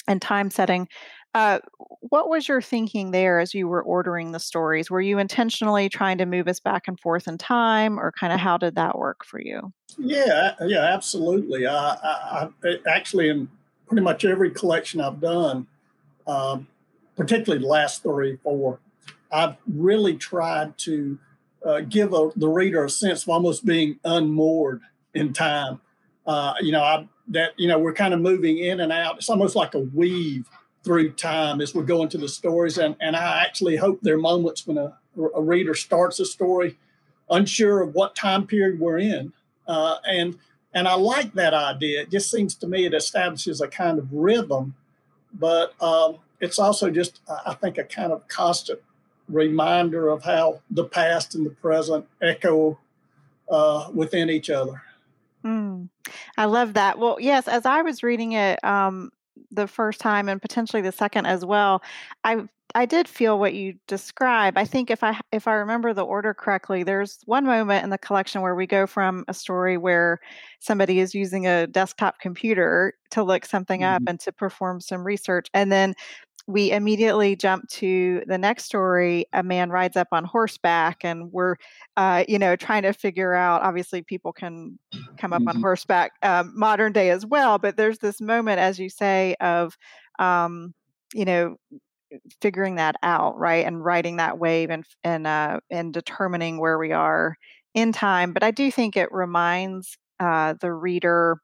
and 0.09 0.21
time 0.23 0.51
setting. 0.51 0.89
Uh, 1.35 1.61
what 2.01 2.29
was 2.29 2.49
your 2.49 2.61
thinking 2.61 3.13
there 3.13 3.39
as 3.39 3.55
you 3.55 3.69
were 3.69 3.83
ordering 3.83 4.33
the 4.33 4.41
stories? 4.41 4.91
Were 4.91 5.01
you 5.01 5.19
intentionally 5.19 5.89
trying 5.89 6.19
to 6.19 6.27
move 6.27 6.49
us 6.49 6.59
back 6.59 6.89
and 6.89 6.99
forth 6.99 7.29
in 7.29 7.39
time, 7.39 8.01
or 8.01 8.13
kind 8.13 8.33
of 8.33 8.41
how 8.41 8.59
did 8.59 8.75
that 8.75 8.99
work 8.99 9.25
for 9.25 9.41
you? 9.41 9.73
Yeah, 9.97 10.55
yeah, 10.67 10.81
absolutely. 10.81 11.67
I, 11.67 11.95
I, 12.03 12.49
I 12.65 12.77
actually, 12.89 13.29
in 13.29 13.49
pretty 13.87 14.03
much 14.03 14.25
every 14.25 14.51
collection 14.51 15.01
I've 15.01 15.21
done, 15.21 15.67
um, 16.27 16.67
particularly 17.17 17.63
the 17.63 17.69
last 17.69 18.03
three, 18.03 18.39
four, 18.43 18.81
I've 19.31 19.57
really 19.73 20.17
tried 20.17 20.79
to 20.79 21.19
uh, 21.65 21.81
give 21.83 22.13
a, 22.13 22.31
the 22.35 22.49
reader 22.49 22.85
a 22.85 22.91
sense 22.91 23.23
of 23.23 23.29
almost 23.29 23.65
being 23.65 24.01
unmoored 24.05 24.81
in 25.15 25.33
time 25.33 25.81
uh, 26.27 26.55
you 26.61 26.71
know, 26.71 26.83
I, 26.83 27.09
that 27.29 27.59
you 27.59 27.69
know 27.69 27.79
we're 27.79 27.93
kind 27.93 28.15
of 28.15 28.21
moving 28.21 28.59
in 28.59 28.81
and 28.81 28.93
out. 28.93 29.17
It's 29.17 29.29
almost 29.29 29.57
like 29.57 29.75
a 29.75 29.81
weave 29.81 30.49
through 30.83 31.13
time 31.13 31.61
as 31.61 31.75
we 31.75 31.83
go 31.85 32.03
into 32.03 32.19
the 32.19 32.29
stories, 32.29 32.79
and 32.79 32.97
and 33.01 33.17
I 33.17 33.43
actually 33.43 33.77
hope 33.77 34.01
there 34.03 34.15
are 34.15 34.19
moments 34.19 34.67
when 34.67 34.79
a, 34.79 34.97
a 35.35 35.43
reader 35.43 35.75
starts 35.75 36.21
a 36.21 36.25
story 36.25 36.79
unsure 37.31 37.81
of 37.81 37.95
what 37.95 38.17
time 38.17 38.47
period 38.47 38.81
we're 38.81 38.99
in, 38.99 39.33
uh, 39.67 39.97
and 40.07 40.39
and 40.73 40.89
I 40.89 40.95
like 40.95 41.35
that 41.35 41.55
idea. 41.55 42.03
It 42.03 42.11
just 42.11 42.31
seems 42.31 42.55
to 42.57 42.67
me 42.67 42.87
it 42.87 42.95
establishes 42.95 43.61
a 43.61 43.69
kind 43.69 43.99
of 43.99 44.13
rhythm, 44.13 44.75
but 45.33 45.81
um, 45.83 46.19
it's 46.41 46.59
also 46.59 46.91
just 46.91 47.21
I 47.47 47.55
think 47.55 47.79
a 47.79 47.85
kind 47.85 48.13
of 48.13 48.27
constant 48.29 48.81
reminder 49.29 50.09
of 50.09 50.25
how 50.25 50.61
the 50.71 50.85
past 50.85 51.35
and 51.35 51.47
the 51.47 51.51
present 51.51 52.07
echo 52.21 52.79
uh, 53.49 53.91
within 53.95 54.31
each 54.31 54.51
other. 54.51 54.83
Mm, 55.45 55.89
I 56.37 56.45
love 56.47 56.75
that. 56.75 56.99
Well, 56.99 57.19
yes, 57.21 57.49
as 57.49 57.65
I 57.65 57.83
was 57.83 58.03
reading 58.03 58.33
it 58.33 58.63
um, 58.65 59.11
the 59.51 59.67
first 59.67 60.01
time 60.01 60.29
and 60.29 60.41
potentially 60.41 60.83
the 60.83 60.93
second 60.93 61.27
as 61.27 61.45
well, 61.45 61.83
I 62.25 62.45
I 62.75 62.87
did 62.87 63.09
feel 63.09 63.39
what 63.39 63.55
you 63.55 63.75
describe. 63.89 64.57
I 64.57 64.65
think 64.65 64.91
if 64.91 65.03
I 65.03 65.19
if 65.33 65.49
I 65.49 65.55
remember 65.55 65.93
the 65.93 66.05
order 66.05 66.35
correctly, 66.35 66.83
there's 66.83 67.19
one 67.27 67.45
moment 67.45 67.85
in 67.85 67.91
the 67.91 67.99
collection 67.99 68.43
where 68.43 68.55
we 68.55 68.67
go 68.67 68.87
from 68.87 69.25
a 69.29 69.35
story 69.35 69.77
where 69.77 70.21
somebody 70.61 71.01
is 71.01 71.15
using 71.15 71.47
a 71.47 71.67
desktop 71.67 72.21
computer 72.21 72.95
to 73.11 73.23
look 73.25 73.45
something 73.45 73.81
mm-hmm. 73.81 73.95
up 73.97 74.03
and 74.07 74.21
to 74.21 74.33
perform 74.33 74.81
some 74.81 75.05
research, 75.05 75.49
and 75.55 75.73
then 75.73 75.95
we 76.51 76.71
immediately 76.71 77.37
jump 77.37 77.69
to 77.69 78.23
the 78.27 78.39
next 78.39 78.65
story 78.65 79.27
a 79.33 79.43
man 79.43 79.71
rides 79.71 79.97
up 79.97 80.09
on 80.13 80.25
horseback 80.25 80.99
and 81.05 81.33
we're 81.33 81.57
uh, 81.97 82.25
you 82.29 82.39
know 82.39 82.57
trying 82.57 82.83
to 82.83 82.93
figure 82.93 83.35
out 83.35 83.63
obviously 83.63 84.03
people 84.03 84.33
can 84.33 84.79
come 85.17 85.33
up 85.33 85.41
mm-hmm. 85.41 85.57
on 85.57 85.61
horseback 85.61 86.13
um, 86.23 86.53
modern 86.57 86.93
day 86.93 87.11
as 87.11 87.25
well 87.25 87.59
but 87.59 87.77
there's 87.77 87.99
this 87.99 88.21
moment 88.21 88.59
as 88.59 88.79
you 88.79 88.89
say 88.89 89.35
of 89.41 89.77
um, 90.19 90.75
you 91.15 91.25
know 91.25 91.57
figuring 92.43 92.75
that 92.75 92.97
out 93.03 93.39
right 93.39 93.65
and 93.65 93.85
riding 93.85 94.17
that 94.17 94.39
wave 94.39 94.71
and 94.71 94.85
and 95.05 95.27
uh, 95.27 95.61
and 95.71 95.95
determining 95.95 96.59
where 96.59 96.79
we 96.79 96.93
are 96.93 97.37
in 97.75 97.93
time 97.93 98.33
but 98.33 98.43
i 98.43 98.51
do 98.51 98.71
think 98.71 98.97
it 98.97 99.13
reminds 99.13 99.97
uh, 100.19 100.55
the 100.61 100.73
reader 100.73 101.41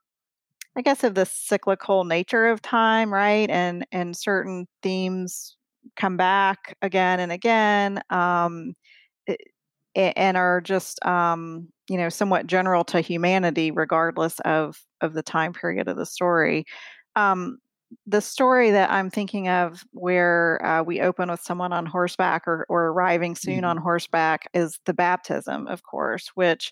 I 0.77 0.81
guess 0.81 1.03
of 1.03 1.15
the 1.15 1.25
cyclical 1.25 2.03
nature 2.03 2.47
of 2.47 2.61
time, 2.61 3.11
right? 3.11 3.49
And 3.49 3.85
and 3.91 4.15
certain 4.15 4.67
themes 4.83 5.57
come 5.95 6.17
back 6.17 6.77
again 6.81 7.19
and 7.19 7.31
again, 7.31 8.01
um, 8.11 8.73
it, 9.25 9.41
and 9.95 10.37
are 10.37 10.61
just 10.61 11.03
um, 11.03 11.69
you 11.89 11.97
know 11.97 12.09
somewhat 12.09 12.45
general 12.45 12.83
to 12.85 13.01
humanity, 13.01 13.71
regardless 13.71 14.39
of 14.41 14.79
of 15.01 15.13
the 15.13 15.23
time 15.23 15.51
period 15.51 15.87
of 15.87 15.97
the 15.97 16.05
story. 16.05 16.65
Um, 17.15 17.57
the 18.05 18.21
story 18.21 18.69
that 18.71 18.91
I'm 18.91 19.09
thinking 19.09 19.47
of, 19.47 19.83
where 19.91 20.63
uh, 20.63 20.83
we 20.83 21.01
open 21.01 21.31
with 21.31 21.41
someone 21.41 21.73
on 21.73 21.85
horseback 21.85 22.47
or, 22.47 22.65
or 22.69 22.87
arriving 22.87 23.35
soon 23.35 23.57
mm-hmm. 23.57 23.65
on 23.65 23.77
horseback, 23.77 24.47
is 24.53 24.79
the 24.85 24.93
baptism, 24.93 25.67
of 25.67 25.83
course, 25.83 26.29
which 26.35 26.71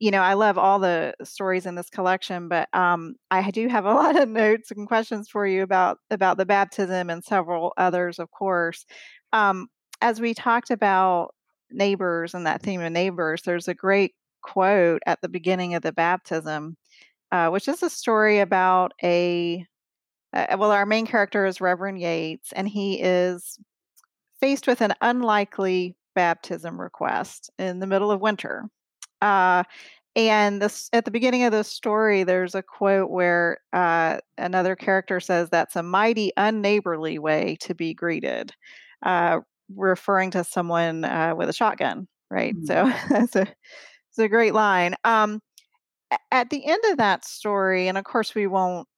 you 0.00 0.10
know, 0.10 0.22
I 0.22 0.32
love 0.34 0.58
all 0.58 0.78
the 0.78 1.14
stories 1.22 1.66
in 1.66 1.74
this 1.74 1.90
collection, 1.90 2.48
but 2.48 2.68
um, 2.72 3.16
I 3.30 3.50
do 3.50 3.68
have 3.68 3.84
a 3.84 3.94
lot 3.94 4.16
of 4.16 4.28
notes 4.28 4.70
and 4.70 4.88
questions 4.88 5.28
for 5.28 5.46
you 5.46 5.62
about 5.62 5.98
about 6.10 6.38
the 6.38 6.46
baptism 6.46 7.10
and 7.10 7.22
several 7.24 7.72
others, 7.76 8.18
of 8.18 8.30
course. 8.30 8.84
Um, 9.32 9.68
as 10.00 10.20
we 10.20 10.34
talked 10.34 10.70
about 10.70 11.34
neighbors 11.70 12.34
and 12.34 12.46
that 12.46 12.62
theme 12.62 12.80
of 12.80 12.92
neighbors, 12.92 13.42
there's 13.42 13.68
a 13.68 13.74
great 13.74 14.14
quote 14.42 15.02
at 15.06 15.20
the 15.22 15.28
beginning 15.28 15.74
of 15.74 15.82
the 15.82 15.92
baptism, 15.92 16.76
uh, 17.32 17.50
which 17.50 17.68
is 17.68 17.82
a 17.82 17.90
story 17.90 18.40
about 18.40 18.92
a 19.02 19.64
uh, 20.32 20.56
well, 20.58 20.70
our 20.70 20.86
main 20.86 21.06
character 21.06 21.46
is 21.46 21.60
Reverend 21.60 22.00
Yates, 22.00 22.52
and 22.52 22.68
he 22.68 23.00
is 23.00 23.58
faced 24.40 24.66
with 24.66 24.80
an 24.80 24.94
unlikely 25.00 25.96
baptism 26.14 26.80
request 26.80 27.50
in 27.58 27.80
the 27.80 27.86
middle 27.86 28.10
of 28.10 28.20
winter. 28.20 28.68
Uh, 29.20 29.64
and 30.16 30.60
this 30.60 30.88
at 30.92 31.04
the 31.04 31.10
beginning 31.10 31.44
of 31.44 31.52
the 31.52 31.62
story, 31.62 32.24
there's 32.24 32.54
a 32.54 32.62
quote 32.62 33.10
where 33.10 33.58
uh, 33.72 34.18
another 34.38 34.74
character 34.76 35.20
says, 35.20 35.50
"That's 35.50 35.76
a 35.76 35.82
mighty 35.82 36.32
unneighborly 36.36 37.18
way 37.18 37.56
to 37.60 37.74
be 37.74 37.94
greeted," 37.94 38.52
uh, 39.04 39.40
referring 39.76 40.32
to 40.32 40.44
someone 40.44 41.04
uh, 41.04 41.34
with 41.36 41.48
a 41.48 41.52
shotgun. 41.52 42.08
Right. 42.30 42.54
Mm-hmm. 42.54 42.66
So 42.66 42.92
that's 43.10 43.36
a 43.36 43.42
it's 43.42 44.18
a 44.18 44.28
great 44.28 44.54
line. 44.54 44.96
Um, 45.04 45.40
at 46.32 46.50
the 46.50 46.64
end 46.66 46.82
of 46.90 46.98
that 46.98 47.24
story, 47.24 47.88
and 47.88 47.96
of 47.98 48.04
course 48.04 48.34
we 48.34 48.46
won't 48.46 48.88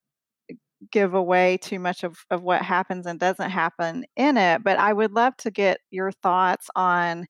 give 0.91 1.14
away 1.14 1.59
too 1.59 1.79
much 1.79 2.02
of, 2.05 2.19
of 2.31 2.43
what 2.43 2.62
happens 2.62 3.07
and 3.07 3.21
doesn't 3.21 3.50
happen 3.50 4.05
in 4.17 4.37
it, 4.37 4.64
but 4.64 4.79
I 4.79 4.93
would 4.93 5.12
love 5.12 5.37
to 5.38 5.50
get 5.50 5.79
your 5.91 6.11
thoughts 6.11 6.69
on 6.75 7.26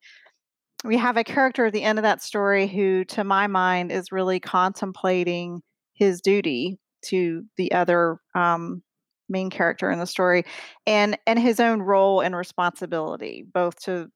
we 0.84 0.96
have 0.96 1.16
a 1.16 1.24
character 1.24 1.66
at 1.66 1.72
the 1.72 1.82
end 1.82 1.98
of 1.98 2.02
that 2.02 2.22
story 2.22 2.66
who, 2.66 3.04
to 3.06 3.24
my 3.24 3.46
mind, 3.46 3.92
is 3.92 4.12
really 4.12 4.40
contemplating 4.40 5.62
his 5.94 6.20
duty 6.20 6.78
to 7.02 7.44
the 7.56 7.72
other 7.72 8.18
um, 8.34 8.82
main 9.28 9.50
character 9.50 9.90
in 9.90 9.98
the 9.98 10.06
story 10.06 10.44
and 10.86 11.18
and 11.26 11.38
his 11.38 11.58
own 11.58 11.80
role 11.80 12.20
and 12.20 12.36
responsibility 12.36 13.44
both 13.52 13.76
to 13.80 14.08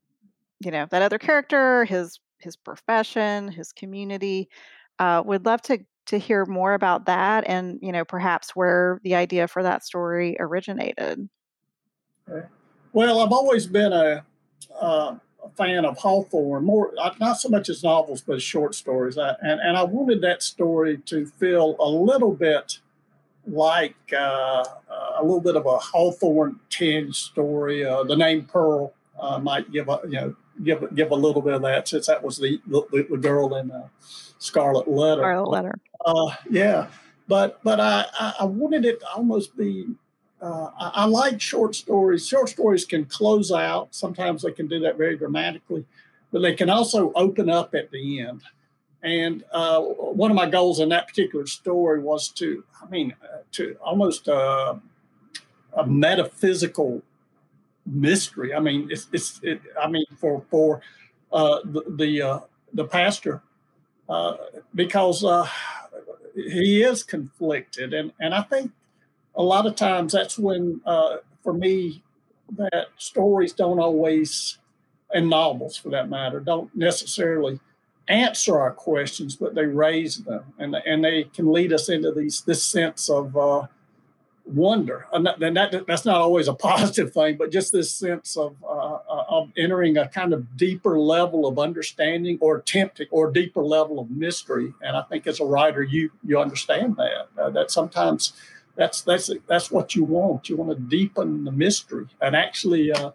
you 0.60 0.70
know 0.70 0.86
that 0.90 1.02
other 1.02 1.18
character 1.18 1.84
his 1.84 2.20
his 2.38 2.54
profession 2.54 3.48
his 3.48 3.72
community 3.72 4.48
uh, 4.98 5.22
would 5.24 5.46
love 5.46 5.62
to 5.62 5.78
to 6.06 6.18
hear 6.18 6.44
more 6.44 6.74
about 6.74 7.06
that 7.06 7.44
and 7.46 7.78
you 7.82 7.90
know 7.90 8.04
perhaps 8.04 8.54
where 8.54 9.00
the 9.02 9.14
idea 9.14 9.48
for 9.48 9.62
that 9.62 9.84
story 9.84 10.36
originated. 10.38 11.28
Well 12.92 13.20
i've 13.20 13.32
always 13.32 13.66
been 13.66 13.92
a 13.92 14.24
uh, 14.80 15.16
a 15.46 15.56
fan 15.56 15.84
of 15.84 15.98
Hawthorne, 15.98 16.64
more 16.64 16.92
uh, 17.00 17.14
not 17.20 17.40
so 17.40 17.48
much 17.48 17.68
as 17.68 17.82
novels, 17.82 18.20
but 18.20 18.36
as 18.36 18.42
short 18.42 18.74
stories. 18.74 19.18
I, 19.18 19.34
and, 19.42 19.60
and 19.60 19.76
I 19.76 19.82
wanted 19.82 20.20
that 20.22 20.42
story 20.42 20.98
to 21.06 21.26
feel 21.26 21.76
a 21.78 21.88
little 21.88 22.32
bit 22.32 22.78
like 23.46 23.96
uh, 24.12 24.64
a 25.18 25.22
little 25.22 25.40
bit 25.40 25.56
of 25.56 25.66
a 25.66 25.78
Hawthorne 25.78 26.60
tinge 26.68 27.16
story. 27.16 27.84
Uh, 27.84 28.04
the 28.04 28.16
name 28.16 28.44
Pearl 28.44 28.92
uh, 29.18 29.38
might 29.38 29.70
give 29.72 29.88
a 29.88 30.00
you 30.04 30.20
know 30.20 30.36
give 30.62 30.94
give 30.94 31.10
a 31.10 31.14
little 31.14 31.42
bit 31.42 31.54
of 31.54 31.62
that 31.62 31.88
since 31.88 32.06
that 32.06 32.22
was 32.22 32.38
the 32.38 32.60
the, 32.66 33.06
the 33.10 33.16
girl 33.16 33.54
in 33.56 33.70
uh, 33.70 33.88
Scarlet 34.38 34.88
Letter. 34.88 35.22
Scarlet 35.22 35.50
Letter. 35.50 35.74
Uh, 36.04 36.34
yeah, 36.50 36.88
but 37.28 37.60
but 37.62 37.80
I 37.80 38.06
I 38.40 38.44
wanted 38.44 38.84
it 38.84 39.00
to 39.00 39.08
almost 39.08 39.56
be 39.56 39.86
uh, 40.40 40.70
I, 40.78 40.90
I, 40.94 41.04
like 41.06 41.40
short 41.40 41.74
stories. 41.74 42.26
Short 42.26 42.48
stories 42.48 42.84
can 42.84 43.06
close 43.06 43.50
out. 43.50 43.94
Sometimes 43.94 44.42
they 44.42 44.52
can 44.52 44.66
do 44.66 44.80
that 44.80 44.98
very 44.98 45.16
dramatically, 45.16 45.86
but 46.30 46.42
they 46.42 46.54
can 46.54 46.68
also 46.68 47.12
open 47.14 47.48
up 47.48 47.74
at 47.74 47.90
the 47.90 48.20
end. 48.20 48.42
And 49.02 49.44
uh, 49.52 49.80
one 49.80 50.30
of 50.30 50.36
my 50.36 50.48
goals 50.48 50.80
in 50.80 50.88
that 50.90 51.08
particular 51.08 51.46
story 51.46 52.00
was 52.00 52.28
to, 52.30 52.64
I 52.82 52.90
mean, 52.90 53.14
uh, 53.22 53.38
to 53.52 53.76
almost 53.80 54.28
uh, 54.28 54.74
a 55.74 55.86
metaphysical 55.86 57.02
mystery. 57.86 58.52
I 58.54 58.60
mean, 58.60 58.88
it's, 58.90 59.06
it's 59.12 59.40
it, 59.42 59.60
I 59.80 59.88
mean, 59.88 60.06
for 60.18 60.42
for 60.50 60.82
uh, 61.32 61.60
the 61.64 61.82
the, 61.88 62.22
uh, 62.22 62.40
the 62.74 62.84
pastor, 62.84 63.42
because 64.74 65.24
he 66.34 66.82
is 66.82 67.02
conflicted, 67.02 67.94
and 67.94 68.12
and 68.20 68.34
I 68.34 68.42
think 68.42 68.72
a 69.36 69.42
lot 69.42 69.66
of 69.66 69.76
times 69.76 70.12
that's 70.12 70.38
when, 70.38 70.80
uh, 70.86 71.18
for 71.42 71.52
me, 71.52 72.02
that 72.56 72.86
stories 72.96 73.52
don't 73.52 73.80
always, 73.80 74.58
and 75.12 75.28
novels 75.28 75.76
for 75.76 75.90
that 75.90 76.08
matter, 76.08 76.40
don't 76.40 76.74
necessarily 76.74 77.60
answer 78.08 78.58
our 78.58 78.72
questions, 78.72 79.36
but 79.36 79.54
they 79.54 79.66
raise 79.66 80.18
them, 80.18 80.44
and 80.58 80.74
and 80.74 81.04
they 81.04 81.24
can 81.24 81.52
lead 81.52 81.72
us 81.72 81.88
into 81.88 82.12
these 82.12 82.42
this 82.42 82.64
sense 82.64 83.10
of 83.10 83.36
uh, 83.36 83.66
wonder. 84.44 85.06
And 85.12 85.26
that, 85.26 85.40
that, 85.40 85.86
that's 85.86 86.04
not 86.04 86.20
always 86.20 86.48
a 86.48 86.54
positive 86.72 87.12
thing, 87.12 87.36
but 87.36 87.50
just 87.50 87.72
this 87.72 87.92
sense 87.92 88.36
of 88.36 88.56
uh, 88.62 88.98
uh, 89.08 89.24
of 89.28 89.50
entering 89.56 89.98
a 89.98 90.08
kind 90.08 90.32
of 90.32 90.56
deeper 90.56 90.98
level 90.98 91.46
of 91.46 91.58
understanding 91.58 92.38
or 92.40 92.58
attempting 92.58 93.08
or 93.10 93.30
deeper 93.30 93.62
level 93.62 93.98
of 93.98 94.10
mystery. 94.10 94.72
And 94.82 94.96
I 94.96 95.02
think 95.02 95.26
as 95.26 95.40
a 95.40 95.44
writer, 95.44 95.82
you 95.82 96.10
you 96.24 96.38
understand 96.38 96.96
that 96.96 97.28
uh, 97.38 97.50
that 97.50 97.70
sometimes 97.70 98.32
that's 98.76 99.00
that's 99.00 99.30
that's 99.46 99.70
what 99.70 99.94
you 99.94 100.04
want. 100.04 100.48
You 100.48 100.56
want 100.56 100.70
to 100.70 100.96
deepen 100.96 101.44
the 101.44 101.52
mystery. 101.52 102.06
And 102.20 102.36
actually, 102.36 102.92
uh, 102.92 103.12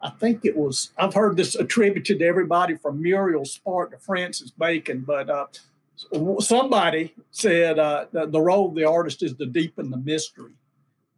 I 0.00 0.10
think 0.10 0.44
it 0.44 0.56
was 0.56 0.90
I've 0.98 1.14
heard 1.14 1.36
this 1.36 1.54
attributed 1.54 2.18
to 2.18 2.26
everybody 2.26 2.76
from 2.76 3.02
Muriel 3.02 3.44
Spark 3.44 3.92
to 3.92 3.98
Francis 3.98 4.50
Bacon, 4.50 5.04
but 5.06 5.28
uh, 5.28 5.46
somebody 6.40 7.14
said 7.30 7.78
uh, 7.78 8.06
the, 8.10 8.26
the, 8.26 8.40
role 8.40 8.68
of 8.68 8.74
the 8.74 8.84
artist 8.84 9.22
is 9.22 9.34
to 9.34 9.46
deepen 9.46 9.90
the 9.90 9.98
mystery, 9.98 10.52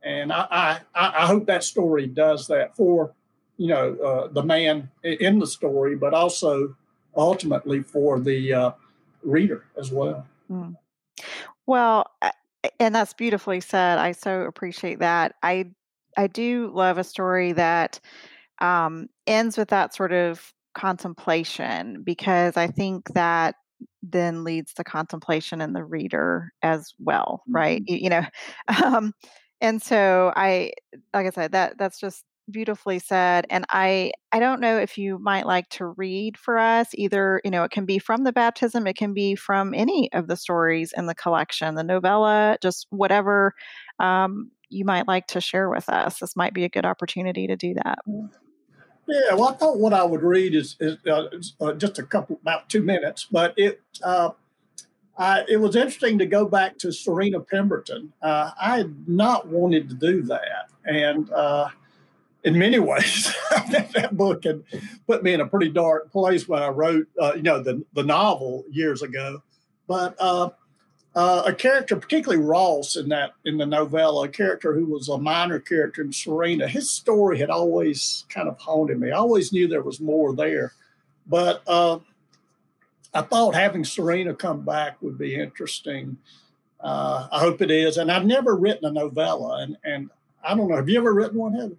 and 0.02 0.32
I 0.32 0.80
I, 0.94 1.22
I 1.22 1.26
hope 1.26 1.46
that 1.46 1.62
story 1.62 2.06
does 2.08 2.48
that 2.48 2.76
for 2.76 3.12
you 3.56 3.68
know 3.68 3.94
uh, 3.94 4.28
the 4.28 4.42
man 4.42 4.90
in 5.04 5.38
the 5.38 5.46
story, 5.46 5.94
but 5.94 6.14
also 6.14 6.74
ultimately 7.16 7.82
for 7.82 8.18
the 8.18 8.52
uh, 8.52 8.70
reader 9.22 9.66
as 9.78 9.92
well. 9.92 10.26
Mm. 10.50 10.76
Well, 11.66 12.10
and 12.78 12.94
that's 12.94 13.14
beautifully 13.14 13.60
said. 13.60 13.98
I 13.98 14.12
so 14.12 14.42
appreciate 14.42 15.00
that. 15.00 15.34
I 15.42 15.66
I 16.16 16.26
do 16.26 16.70
love 16.74 16.98
a 16.98 17.04
story 17.04 17.52
that 17.52 18.00
um, 18.60 19.08
ends 19.26 19.56
with 19.56 19.68
that 19.68 19.94
sort 19.94 20.12
of 20.12 20.52
contemplation 20.74 22.02
because 22.04 22.56
I 22.56 22.66
think 22.66 23.12
that 23.14 23.56
then 24.02 24.44
leads 24.44 24.74
to 24.74 24.84
contemplation 24.84 25.60
in 25.60 25.72
the 25.72 25.84
reader 25.84 26.52
as 26.62 26.92
well, 26.98 27.42
right? 27.48 27.82
Mm-hmm. 27.82 27.94
You, 27.94 28.00
you, 28.00 28.10
know, 28.10 28.24
um, 28.84 29.12
and 29.60 29.82
so 29.82 30.32
I, 30.36 30.72
like 31.14 31.26
I 31.26 31.30
said, 31.30 31.52
that 31.52 31.78
that's 31.78 31.98
just 31.98 32.24
beautifully 32.50 32.98
said. 32.98 33.46
And 33.50 33.64
I 33.70 34.12
I 34.32 34.40
don't 34.40 34.60
know 34.60 34.78
if 34.78 34.98
you 34.98 35.18
might 35.18 35.46
like 35.46 35.68
to 35.70 35.86
read 35.86 36.36
for 36.36 36.58
us 36.58 36.88
either. 36.94 37.40
You 37.44 37.50
know, 37.50 37.64
it 37.64 37.70
can 37.70 37.84
be 37.84 37.98
from 37.98 38.24
the 38.24 38.32
baptism, 38.32 38.86
it 38.86 38.96
can 38.96 39.14
be 39.14 39.34
from 39.34 39.74
any 39.74 40.12
of 40.12 40.26
the 40.28 40.36
stories 40.36 40.92
in 40.96 41.06
the 41.06 41.14
collection, 41.14 41.74
the 41.74 41.84
novella, 41.84 42.58
just 42.62 42.86
whatever 42.90 43.54
um, 43.98 44.50
you 44.68 44.84
might 44.84 45.06
like 45.06 45.26
to 45.28 45.40
share 45.40 45.68
with 45.68 45.88
us. 45.88 46.18
This 46.18 46.36
might 46.36 46.54
be 46.54 46.64
a 46.64 46.68
good 46.68 46.84
opportunity 46.86 47.46
to 47.46 47.56
do 47.56 47.74
that. 47.74 47.98
Yeah, 49.08 49.34
well, 49.34 49.48
I 49.48 49.54
thought 49.54 49.78
what 49.78 49.92
I 49.92 50.04
would 50.04 50.22
read 50.22 50.54
is, 50.54 50.76
is, 50.78 50.96
uh, 51.06 51.24
uh, 51.60 51.72
just 51.74 51.98
a 51.98 52.04
couple, 52.04 52.38
about 52.40 52.68
two 52.68 52.82
minutes, 52.82 53.26
but 53.30 53.52
it 53.56 53.82
uh, 54.02 54.30
I, 55.18 55.44
it 55.48 55.58
was 55.58 55.76
interesting 55.76 56.18
to 56.18 56.26
go 56.26 56.46
back 56.46 56.78
to 56.78 56.92
Serena 56.92 57.40
Pemberton. 57.40 58.12
Uh, 58.22 58.52
I 58.60 58.78
had 58.78 59.08
not 59.08 59.48
wanted 59.48 59.88
to 59.90 59.94
do 59.94 60.22
that, 60.22 60.70
and 60.84 61.30
uh, 61.32 61.68
in 62.44 62.58
many 62.58 62.78
ways, 62.78 63.32
that 63.50 64.10
book 64.12 64.44
had 64.44 64.62
put 65.06 65.22
me 65.22 65.32
in 65.32 65.40
a 65.40 65.46
pretty 65.46 65.68
dark 65.68 66.10
place 66.10 66.48
when 66.48 66.62
I 66.62 66.68
wrote, 66.68 67.06
uh, 67.20 67.34
you 67.36 67.42
know, 67.42 67.62
the 67.62 67.84
the 67.92 68.02
novel 68.02 68.64
years 68.70 69.02
ago. 69.02 69.42
But 69.86 70.16
uh, 70.18 70.50
a 71.14 71.52
character, 71.52 71.96
particularly 71.96 72.42
Ross 72.42 72.96
in 72.96 73.08
that 73.10 73.32
in 73.44 73.58
the 73.58 73.66
novella, 73.66 74.24
a 74.24 74.28
character 74.28 74.74
who 74.74 74.86
was 74.86 75.08
a 75.08 75.18
minor 75.18 75.60
character 75.60 76.02
in 76.02 76.12
Serena. 76.12 76.66
His 76.66 76.90
story 76.90 77.38
had 77.38 77.50
always 77.50 78.24
kind 78.28 78.48
of 78.48 78.58
haunted 78.58 78.98
me. 78.98 79.10
I 79.10 79.18
always 79.18 79.52
knew 79.52 79.68
there 79.68 79.82
was 79.82 80.00
more 80.00 80.34
there, 80.34 80.72
but 81.26 81.62
uh, 81.66 81.98
I 83.14 83.22
thought 83.22 83.54
having 83.54 83.84
Serena 83.84 84.34
come 84.34 84.62
back 84.62 84.96
would 85.02 85.18
be 85.18 85.34
interesting. 85.34 86.16
Uh, 86.80 87.28
I 87.30 87.38
hope 87.38 87.60
it 87.62 87.70
is. 87.70 87.98
And 87.98 88.10
I've 88.10 88.26
never 88.26 88.56
written 88.56 88.86
a 88.86 88.92
novella, 88.92 89.62
and 89.62 89.76
and 89.84 90.10
I 90.42 90.56
don't 90.56 90.68
know. 90.68 90.76
Have 90.76 90.88
you 90.88 90.98
ever 90.98 91.12
written 91.12 91.38
one, 91.38 91.54
Heather? 91.54 91.76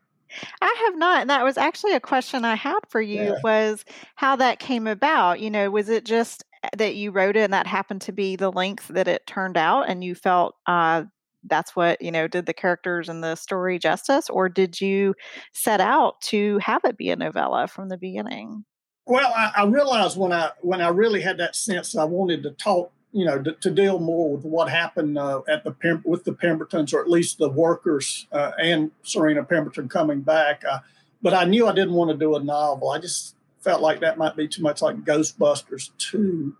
I 0.61 0.83
have 0.85 0.97
not. 0.97 1.21
And 1.21 1.29
that 1.29 1.43
was 1.43 1.57
actually 1.57 1.93
a 1.93 1.99
question 1.99 2.45
I 2.45 2.55
had 2.55 2.79
for 2.89 3.01
you 3.01 3.23
yeah. 3.23 3.39
was 3.43 3.85
how 4.15 4.35
that 4.37 4.59
came 4.59 4.87
about. 4.87 5.39
You 5.39 5.51
know, 5.51 5.69
was 5.69 5.89
it 5.89 6.05
just 6.05 6.43
that 6.77 6.95
you 6.95 7.11
wrote 7.11 7.35
it 7.35 7.41
and 7.41 7.53
that 7.53 7.67
happened 7.67 8.01
to 8.01 8.11
be 8.11 8.35
the 8.35 8.51
length 8.51 8.87
that 8.87 9.07
it 9.07 9.27
turned 9.27 9.57
out 9.57 9.89
and 9.89 10.03
you 10.03 10.15
felt 10.15 10.55
uh, 10.65 11.03
that's 11.45 11.75
what 11.75 12.01
you 12.01 12.11
know 12.11 12.27
did 12.27 12.45
the 12.45 12.53
characters 12.53 13.09
and 13.09 13.23
the 13.23 13.35
story 13.35 13.77
justice 13.77 14.29
or 14.29 14.47
did 14.49 14.79
you 14.79 15.13
set 15.53 15.81
out 15.81 16.19
to 16.21 16.57
have 16.59 16.81
it 16.85 16.97
be 16.97 17.09
a 17.09 17.15
novella 17.15 17.67
from 17.67 17.89
the 17.89 17.97
beginning 17.97 18.63
well 19.05 19.31
i, 19.35 19.51
I 19.57 19.65
realized 19.65 20.17
when 20.17 20.31
i 20.31 20.51
when 20.61 20.81
i 20.81 20.87
really 20.87 21.21
had 21.21 21.37
that 21.39 21.55
sense 21.55 21.95
i 21.95 22.05
wanted 22.05 22.43
to 22.43 22.51
talk 22.51 22.91
you 23.13 23.25
know 23.25 23.41
to, 23.41 23.53
to 23.53 23.71
deal 23.71 23.99
more 23.99 24.35
with 24.35 24.43
what 24.43 24.69
happened 24.69 25.17
uh, 25.17 25.41
at 25.47 25.63
the 25.63 26.01
with 26.03 26.23
the 26.23 26.33
pembertons 26.33 26.93
or 26.93 27.01
at 27.01 27.09
least 27.09 27.37
the 27.37 27.49
workers 27.49 28.27
uh, 28.31 28.51
and 28.59 28.91
serena 29.03 29.43
pemberton 29.43 29.87
coming 29.87 30.21
back 30.21 30.63
uh, 30.69 30.79
but 31.21 31.33
i 31.33 31.45
knew 31.45 31.67
i 31.67 31.73
didn't 31.73 31.93
want 31.93 32.09
to 32.09 32.17
do 32.17 32.35
a 32.35 32.43
novel 32.43 32.89
i 32.89 32.97
just 32.97 33.35
felt 33.63 33.81
like 33.81 34.01
that 34.01 34.17
might 34.17 34.35
be 34.35 34.47
too 34.47 34.61
much 34.61 34.81
like 34.81 35.03
Ghostbusters 35.05 35.91
2. 35.97 36.55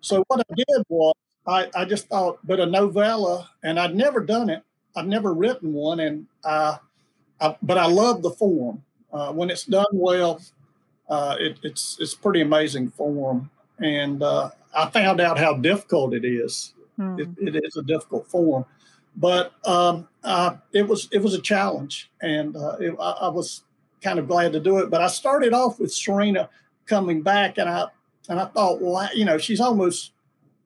So 0.00 0.24
what 0.26 0.40
I 0.40 0.54
did 0.54 0.84
was 0.88 1.14
I, 1.46 1.70
I 1.74 1.84
just 1.84 2.08
thought, 2.08 2.40
but 2.44 2.60
a 2.60 2.66
novella, 2.66 3.48
and 3.62 3.78
I'd 3.78 3.94
never 3.94 4.20
done 4.20 4.50
it. 4.50 4.62
I've 4.96 5.06
never 5.06 5.32
written 5.32 5.72
one, 5.72 6.00
and 6.00 6.26
uh, 6.44 6.76
I, 7.40 7.56
but 7.62 7.78
I 7.78 7.86
love 7.86 8.22
the 8.22 8.30
form. 8.30 8.82
Uh, 9.12 9.32
when 9.32 9.48
it's 9.48 9.64
done 9.64 9.86
well, 9.92 10.42
uh, 11.08 11.36
it, 11.38 11.58
it's 11.62 11.96
it's 12.00 12.14
pretty 12.14 12.42
amazing 12.42 12.90
form. 12.90 13.50
And 13.78 14.22
uh, 14.22 14.50
I 14.74 14.90
found 14.90 15.20
out 15.20 15.38
how 15.38 15.54
difficult 15.54 16.14
it 16.14 16.24
is. 16.24 16.74
Mm. 16.98 17.20
It, 17.20 17.54
it 17.54 17.64
is 17.64 17.76
a 17.76 17.82
difficult 17.82 18.26
form, 18.28 18.64
but 19.16 19.52
um, 19.64 20.08
uh, 20.24 20.56
it 20.72 20.86
was 20.86 21.08
it 21.12 21.22
was 21.22 21.34
a 21.34 21.40
challenge, 21.40 22.10
and 22.20 22.56
uh, 22.56 22.76
it, 22.80 22.94
I, 23.00 23.10
I 23.10 23.28
was 23.28 23.62
kind 24.02 24.18
of 24.18 24.26
glad 24.26 24.52
to 24.52 24.60
do 24.60 24.78
it. 24.78 24.90
But 24.90 25.00
I 25.00 25.06
started 25.06 25.52
off 25.52 25.78
with 25.78 25.92
Serena 25.92 26.48
coming 26.86 27.22
back, 27.22 27.58
and 27.58 27.68
I 27.68 27.86
and 28.28 28.40
I 28.40 28.46
thought, 28.46 28.80
well, 28.80 29.08
you 29.14 29.24
know, 29.24 29.38
she's 29.38 29.60
almost. 29.60 30.12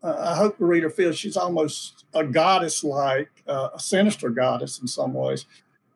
Uh, 0.03 0.33
I 0.33 0.35
hope 0.35 0.59
the 0.59 0.65
reader 0.65 0.91
feels 0.91 1.17
she's 1.17 1.37
almost 1.37 2.07
a 2.13 2.25
goddess-like, 2.25 3.31
uh, 3.47 3.69
a 3.73 3.79
sinister 3.79 4.31
goddess 4.31 4.81
in 4.81 4.89
some 4.89 5.15
ways. 5.15 5.47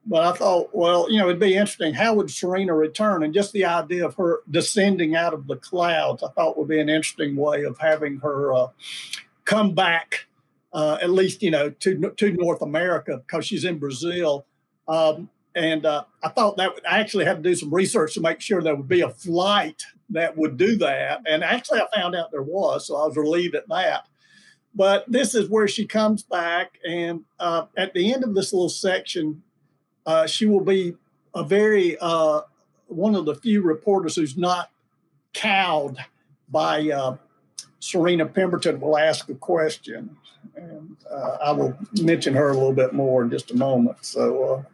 But 0.09 0.23
I 0.23 0.33
thought, 0.33 0.71
well, 0.73 1.11
you 1.11 1.19
know, 1.19 1.29
it'd 1.29 1.41
be 1.41 1.55
interesting. 1.55 1.93
How 1.93 2.15
would 2.15 2.31
Serena 2.31 2.75
return? 2.75 3.25
And 3.25 3.35
just 3.35 3.53
the 3.53 3.65
idea 3.65 4.07
of 4.07 4.15
her 4.15 4.41
descending 4.49 5.17
out 5.17 5.35
of 5.35 5.49
the 5.49 5.57
clouds, 5.57 6.23
I 6.23 6.29
thought 6.29 6.57
would 6.57 6.69
be 6.69 6.79
an 6.79 6.89
interesting 6.89 7.35
way 7.35 7.65
of 7.65 7.79
having 7.79 8.19
her 8.19 8.53
uh, 8.55 8.69
come 9.45 9.75
back, 9.75 10.27
uh, 10.73 10.99
at 11.03 11.11
least, 11.11 11.43
you 11.43 11.51
know, 11.51 11.71
to 11.71 12.13
to 12.17 12.33
North 12.33 12.63
America 12.63 13.21
because 13.27 13.47
she's 13.47 13.65
in 13.65 13.79
Brazil. 13.79 14.47
Um, 14.87 15.29
and 15.57 15.85
uh, 15.85 16.05
I 16.23 16.29
thought 16.29 16.59
that 16.59 16.75
would, 16.75 16.87
I 16.87 17.01
actually 17.01 17.25
had 17.25 17.43
to 17.43 17.51
do 17.51 17.57
some 17.57 17.75
research 17.75 18.15
to 18.15 18.21
make 18.21 18.41
sure 18.41 18.63
there 18.63 18.77
would 18.77 18.87
be 18.87 19.01
a 19.01 19.11
flight 19.11 19.83
that 20.11 20.37
would 20.37 20.57
do 20.57 20.77
that. 20.77 21.23
And 21.27 21.43
actually, 21.43 21.81
I 21.81 21.89
found 21.97 22.15
out 22.15 22.31
there 22.31 22.43
was, 22.43 22.87
so 22.87 22.97
I 22.97 23.07
was 23.07 23.17
relieved 23.17 23.57
at 23.57 23.69
that. 23.69 24.07
But 24.75 25.11
this 25.11 25.35
is 25.35 25.49
where 25.49 25.67
she 25.67 25.87
comes 25.87 26.23
back. 26.23 26.79
And 26.87 27.25
uh, 27.41 27.65
at 27.77 27.95
the 27.95 28.13
end 28.13 28.23
of 28.23 28.35
this 28.35 28.53
little 28.53 28.69
section, 28.69 29.43
uh, 30.07 30.27
she 30.27 30.47
will 30.47 30.65
be 30.65 30.95
a 31.35 31.45
very, 31.45 31.99
uh, 32.01 32.43
one 32.87 33.15
of 33.15 33.27
the 33.27 33.35
few 33.35 33.63
reporters 33.63 34.17
who's 34.17 34.37
not 34.37 34.71
cowed 35.33 35.99
by 36.49 36.91
uh, 36.91 37.17
Serena 37.81 38.27
Pemberton 38.27 38.81
will 38.81 38.97
ask 38.97 39.29
a 39.29 39.35
question. 39.35 40.17
And 40.55 40.97
uh, 41.11 41.37
I 41.45 41.53
will 41.53 41.77
mention 42.01 42.35
her 42.35 42.51
a 42.51 42.55
little 42.55 42.73
bit 42.73 42.95
more 42.95 43.23
in 43.23 43.31
just 43.31 43.51
a 43.51 43.57
moment. 43.57 43.99
So, 44.01 44.65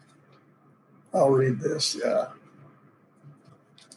I'll 1.14 1.30
read 1.30 1.60
this. 1.60 1.96
Yeah. 2.02 2.28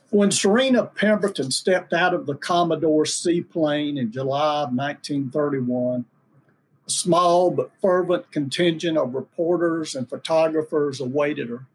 When 0.09 0.31
Serena 0.31 0.85
Pemberton 0.85 1.51
stepped 1.51 1.93
out 1.93 2.13
of 2.13 2.25
the 2.25 2.35
Commodore 2.35 3.05
seaplane 3.05 3.97
in 3.97 4.11
July 4.11 4.63
of 4.63 4.73
1931, 4.73 6.05
a 6.87 6.91
small 6.91 7.51
but 7.51 7.71
fervent 7.81 8.31
contingent 8.31 8.97
of 8.97 9.15
reporters 9.15 9.95
and 9.95 10.09
photographers 10.09 10.99
awaited 10.99 11.49
her. 11.49 11.65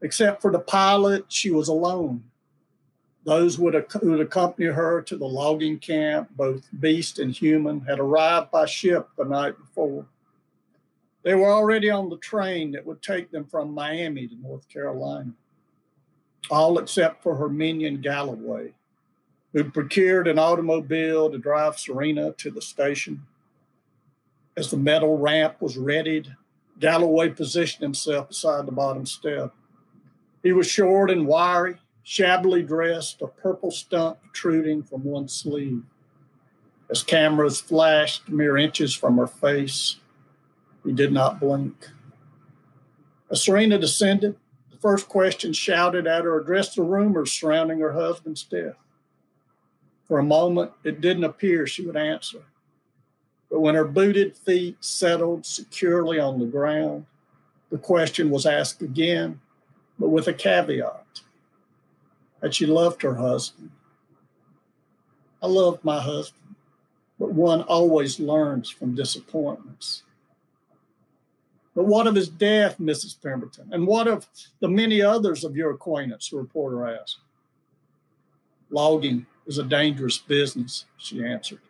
Except 0.00 0.42
for 0.42 0.50
the 0.50 0.58
pilot, 0.58 1.26
she 1.28 1.50
was 1.50 1.68
alone. 1.68 2.24
Those 3.24 3.54
who 3.54 3.64
would 3.64 4.20
accompany 4.20 4.66
her 4.66 5.00
to 5.02 5.16
the 5.16 5.26
logging 5.26 5.78
camp, 5.78 6.30
both 6.36 6.68
beast 6.80 7.20
and 7.20 7.32
human, 7.32 7.82
had 7.82 8.00
arrived 8.00 8.50
by 8.50 8.66
ship 8.66 9.08
the 9.16 9.24
night 9.24 9.56
before. 9.58 10.06
They 11.22 11.34
were 11.34 11.52
already 11.52 11.88
on 11.88 12.08
the 12.08 12.16
train 12.16 12.72
that 12.72 12.84
would 12.84 13.00
take 13.00 13.30
them 13.30 13.44
from 13.44 13.72
Miami 13.72 14.26
to 14.26 14.34
North 14.34 14.68
Carolina, 14.68 15.30
all 16.50 16.80
except 16.80 17.22
for 17.22 17.36
her 17.36 17.48
minion 17.48 18.00
Galloway, 18.00 18.72
who 19.52 19.70
procured 19.70 20.26
an 20.26 20.40
automobile 20.40 21.30
to 21.30 21.38
drive 21.38 21.78
Serena 21.78 22.32
to 22.32 22.50
the 22.50 22.62
station. 22.62 23.24
As 24.56 24.70
the 24.70 24.76
metal 24.76 25.16
ramp 25.16 25.56
was 25.60 25.78
readied, 25.78 26.36
Galloway 26.78 27.30
positioned 27.30 27.82
himself 27.82 28.28
beside 28.28 28.66
the 28.66 28.72
bottom 28.72 29.06
step. 29.06 29.54
He 30.42 30.52
was 30.52 30.66
short 30.66 31.10
and 31.10 31.26
wiry, 31.26 31.76
shabbily 32.02 32.62
dressed, 32.62 33.22
a 33.22 33.28
purple 33.28 33.70
stump 33.70 34.20
protruding 34.22 34.82
from 34.82 35.04
one 35.04 35.28
sleeve. 35.28 35.84
As 36.90 37.02
cameras 37.02 37.60
flashed 37.60 38.28
mere 38.28 38.58
inches 38.58 38.94
from 38.94 39.16
her 39.16 39.26
face, 39.26 39.96
he 40.84 40.92
did 40.92 41.12
not 41.12 41.40
blink. 41.40 41.88
As 43.30 43.42
Serena 43.42 43.78
descended, 43.78 44.36
the 44.70 44.76
first 44.76 45.08
question 45.08 45.54
shouted 45.54 46.06
at 46.06 46.24
her 46.24 46.38
addressed 46.38 46.76
the 46.76 46.82
rumors 46.82 47.32
surrounding 47.32 47.78
her 47.80 47.92
husband's 47.92 48.42
death. 48.42 48.74
For 50.04 50.18
a 50.18 50.24
moment, 50.24 50.72
it 50.84 51.00
didn't 51.00 51.24
appear 51.24 51.66
she 51.66 51.86
would 51.86 51.96
answer. 51.96 52.42
But 53.52 53.60
when 53.60 53.74
her 53.74 53.84
booted 53.84 54.34
feet 54.34 54.78
settled 54.80 55.44
securely 55.44 56.18
on 56.18 56.40
the 56.40 56.46
ground, 56.46 57.04
the 57.70 57.76
question 57.76 58.30
was 58.30 58.46
asked 58.46 58.80
again, 58.80 59.42
but 59.98 60.08
with 60.08 60.26
a 60.26 60.32
caveat 60.32 61.20
that 62.40 62.54
she 62.54 62.64
loved 62.64 63.02
her 63.02 63.14
husband. 63.14 63.70
I 65.42 65.48
loved 65.48 65.84
my 65.84 66.00
husband, 66.00 66.54
but 67.20 67.34
one 67.34 67.60
always 67.62 68.18
learns 68.18 68.70
from 68.70 68.94
disappointments. 68.94 70.02
But 71.74 71.84
what 71.84 72.06
of 72.06 72.14
his 72.14 72.30
death, 72.30 72.78
Mrs. 72.78 73.20
Pemberton? 73.22 73.68
And 73.70 73.86
what 73.86 74.08
of 74.08 74.26
the 74.60 74.68
many 74.68 75.02
others 75.02 75.44
of 75.44 75.56
your 75.56 75.72
acquaintance? 75.72 76.30
The 76.30 76.38
reporter 76.38 76.86
asked. 76.88 77.18
Logging 78.70 79.26
is 79.46 79.58
a 79.58 79.64
dangerous 79.64 80.16
business, 80.16 80.86
she 80.96 81.22
answered. 81.22 81.60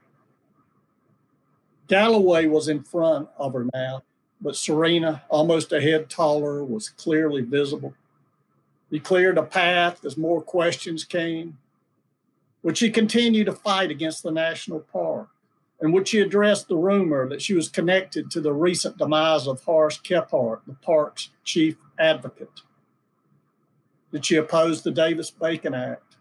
Galloway 1.92 2.46
was 2.46 2.68
in 2.68 2.82
front 2.82 3.28
of 3.36 3.52
her 3.52 3.66
now, 3.74 4.02
but 4.40 4.56
Serena, 4.56 5.24
almost 5.28 5.74
a 5.74 5.80
head 5.82 6.08
taller, 6.08 6.64
was 6.64 6.88
clearly 6.88 7.42
visible. 7.42 7.92
He 8.90 8.98
cleared 8.98 9.36
a 9.36 9.42
path 9.42 10.02
as 10.02 10.16
more 10.16 10.40
questions 10.40 11.04
came. 11.04 11.58
Would 12.62 12.78
she 12.78 12.90
continue 12.90 13.44
to 13.44 13.52
fight 13.52 13.90
against 13.90 14.22
the 14.22 14.30
national 14.30 14.80
park? 14.80 15.28
And 15.82 15.92
would 15.92 16.08
she 16.08 16.20
address 16.20 16.64
the 16.64 16.78
rumor 16.78 17.28
that 17.28 17.42
she 17.42 17.52
was 17.52 17.68
connected 17.68 18.30
to 18.30 18.40
the 18.40 18.54
recent 18.54 18.96
demise 18.96 19.46
of 19.46 19.62
Horace 19.62 19.98
Kephart, 19.98 20.60
the 20.66 20.72
park's 20.72 21.28
chief 21.44 21.76
advocate? 21.98 22.62
Did 24.12 24.24
she 24.24 24.36
oppose 24.36 24.80
the 24.80 24.92
Davis 24.92 25.30
Bacon 25.30 25.74
Act? 25.74 26.11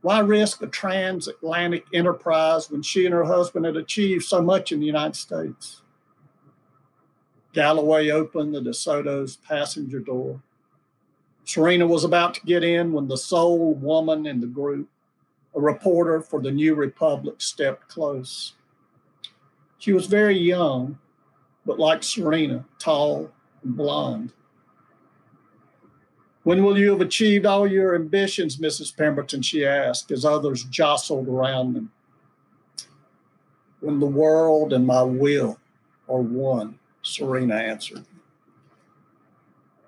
Why 0.00 0.20
risk 0.20 0.62
a 0.62 0.68
transatlantic 0.68 1.86
enterprise 1.92 2.70
when 2.70 2.82
she 2.82 3.04
and 3.04 3.14
her 3.14 3.24
husband 3.24 3.66
had 3.66 3.76
achieved 3.76 4.24
so 4.24 4.40
much 4.40 4.70
in 4.70 4.80
the 4.80 4.86
United 4.86 5.16
States? 5.16 5.82
Galloway 7.52 8.10
opened 8.10 8.54
the 8.54 8.60
DeSoto's 8.60 9.36
passenger 9.36 9.98
door. 9.98 10.40
Serena 11.44 11.86
was 11.86 12.04
about 12.04 12.34
to 12.34 12.46
get 12.46 12.62
in 12.62 12.92
when 12.92 13.08
the 13.08 13.16
sole 13.16 13.74
woman 13.74 14.26
in 14.26 14.40
the 14.40 14.46
group, 14.46 14.88
a 15.56 15.60
reporter 15.60 16.20
for 16.20 16.40
the 16.40 16.50
New 16.50 16.74
Republic, 16.74 17.40
stepped 17.40 17.88
close. 17.88 18.52
She 19.78 19.92
was 19.92 20.06
very 20.06 20.38
young, 20.38 20.98
but 21.66 21.80
like 21.80 22.02
Serena, 22.02 22.64
tall 22.78 23.32
and 23.64 23.76
blonde. 23.76 24.32
When 26.48 26.64
will 26.64 26.78
you 26.78 26.92
have 26.92 27.02
achieved 27.02 27.44
all 27.44 27.66
your 27.66 27.94
ambitions, 27.94 28.56
Mrs. 28.56 28.96
Pemberton? 28.96 29.42
She 29.42 29.66
asked 29.66 30.10
as 30.10 30.24
others 30.24 30.64
jostled 30.64 31.28
around 31.28 31.74
them. 31.74 31.92
When 33.80 34.00
the 34.00 34.06
world 34.06 34.72
and 34.72 34.86
my 34.86 35.02
will 35.02 35.60
are 36.08 36.22
one, 36.22 36.78
Serena 37.02 37.54
answered. 37.54 38.06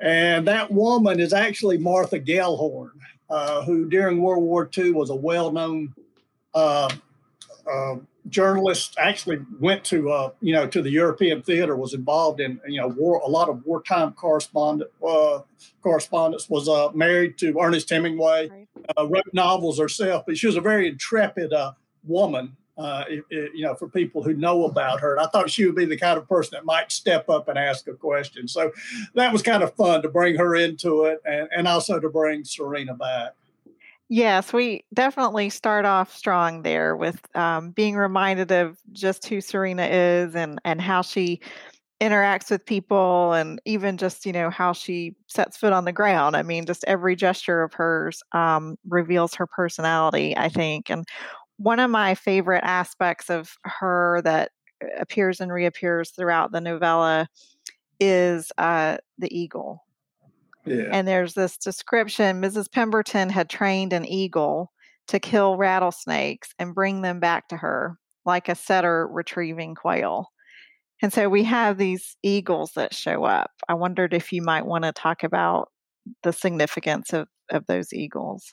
And 0.02 0.46
that 0.48 0.70
woman 0.70 1.18
is 1.18 1.32
actually 1.32 1.78
Martha 1.78 2.20
Gellhorn, 2.20 2.90
uh, 3.30 3.64
who 3.64 3.88
during 3.88 4.20
World 4.20 4.44
War 4.44 4.68
II 4.76 4.90
was 4.90 5.08
a 5.08 5.14
well 5.14 5.50
known 5.50 5.94
uh, 6.52 6.90
uh, 7.66 7.96
journalist. 8.30 8.96
Actually, 8.98 9.44
went 9.58 9.84
to 9.84 10.10
uh, 10.10 10.30
you 10.40 10.52
know 10.52 10.66
to 10.66 10.82
the 10.82 10.90
European 10.90 11.42
theater, 11.42 11.76
was 11.76 11.94
involved 11.94 12.40
in 12.40 12.60
you 12.66 12.80
know 12.80 12.88
war, 12.88 13.20
a 13.24 13.28
lot 13.28 13.48
of 13.48 13.64
wartime 13.64 14.12
correspondent 14.12 14.90
uh, 15.06 15.40
correspondence. 15.82 16.48
Was 16.48 16.68
uh, 16.68 16.90
married 16.92 17.38
to 17.38 17.58
Ernest 17.60 17.90
Hemingway, 17.90 18.66
wrote 18.98 19.32
novels 19.32 19.78
herself, 19.78 20.24
but 20.26 20.38
she 20.38 20.46
was 20.46 20.56
a 20.56 20.60
very 20.60 20.88
intrepid 20.88 21.52
woman 22.06 22.56
uh, 22.80 23.04
you 23.30 23.62
know, 23.62 23.74
for 23.74 23.88
people 23.88 24.22
who 24.22 24.32
know 24.32 24.64
about 24.64 25.00
her. 25.00 25.14
And 25.14 25.20
I 25.20 25.28
thought 25.28 25.50
she 25.50 25.66
would 25.66 25.74
be 25.74 25.84
the 25.84 25.98
kind 25.98 26.16
of 26.16 26.26
person 26.26 26.52
that 26.54 26.64
might 26.64 26.90
step 26.90 27.28
up 27.28 27.46
and 27.48 27.58
ask 27.58 27.86
a 27.88 27.92
question. 27.92 28.48
So 28.48 28.72
that 29.14 29.32
was 29.32 29.42
kind 29.42 29.62
of 29.62 29.74
fun 29.74 30.00
to 30.02 30.08
bring 30.08 30.36
her 30.36 30.54
into 30.54 31.04
it 31.04 31.20
and, 31.26 31.46
and 31.54 31.68
also 31.68 32.00
to 32.00 32.08
bring 32.08 32.44
Serena 32.44 32.94
back. 32.94 33.34
Yes, 34.12 34.52
we 34.52 34.84
definitely 34.92 35.50
start 35.50 35.84
off 35.84 36.12
strong 36.16 36.62
there 36.62 36.96
with 36.96 37.20
um, 37.36 37.70
being 37.70 37.94
reminded 37.96 38.50
of 38.50 38.76
just 38.92 39.28
who 39.28 39.40
Serena 39.40 39.84
is 39.86 40.34
and, 40.34 40.60
and 40.64 40.80
how 40.80 41.02
she 41.02 41.40
interacts 42.02 42.50
with 42.50 42.66
people 42.66 43.32
and 43.34 43.60
even 43.66 43.96
just 43.96 44.26
you 44.26 44.32
know 44.32 44.50
how 44.50 44.72
she 44.72 45.14
sets 45.28 45.56
foot 45.56 45.72
on 45.72 45.84
the 45.86 45.92
ground 45.92 46.36
i 46.36 46.42
mean 46.42 46.66
just 46.66 46.84
every 46.86 47.16
gesture 47.16 47.62
of 47.62 47.72
hers 47.74 48.22
um, 48.32 48.76
reveals 48.88 49.34
her 49.34 49.46
personality 49.46 50.36
i 50.36 50.48
think 50.48 50.90
and 50.90 51.06
one 51.58 51.80
of 51.80 51.90
my 51.90 52.14
favorite 52.14 52.62
aspects 52.64 53.30
of 53.30 53.52
her 53.64 54.20
that 54.24 54.50
uh, 54.84 54.88
appears 55.00 55.40
and 55.40 55.52
reappears 55.52 56.10
throughout 56.10 56.52
the 56.52 56.60
novella 56.60 57.28
is 58.00 58.52
uh, 58.58 58.96
the 59.18 59.36
eagle. 59.38 59.84
Yeah. 60.64 60.88
And 60.92 61.06
there's 61.06 61.34
this 61.34 61.56
description 61.56 62.40
Mrs. 62.40 62.70
Pemberton 62.70 63.30
had 63.30 63.48
trained 63.48 63.92
an 63.92 64.04
eagle 64.04 64.72
to 65.08 65.18
kill 65.18 65.56
rattlesnakes 65.56 66.54
and 66.58 66.74
bring 66.74 67.02
them 67.02 67.20
back 67.20 67.48
to 67.48 67.56
her, 67.56 67.96
like 68.24 68.48
a 68.48 68.54
setter 68.54 69.08
retrieving 69.08 69.74
quail. 69.74 70.28
And 71.02 71.12
so 71.12 71.28
we 71.28 71.44
have 71.44 71.78
these 71.78 72.16
eagles 72.22 72.72
that 72.76 72.94
show 72.94 73.24
up. 73.24 73.50
I 73.68 73.74
wondered 73.74 74.12
if 74.12 74.32
you 74.32 74.42
might 74.42 74.66
want 74.66 74.84
to 74.84 74.92
talk 74.92 75.24
about 75.24 75.70
the 76.22 76.32
significance 76.32 77.12
of, 77.12 77.28
of 77.50 77.66
those 77.66 77.92
eagles. 77.92 78.52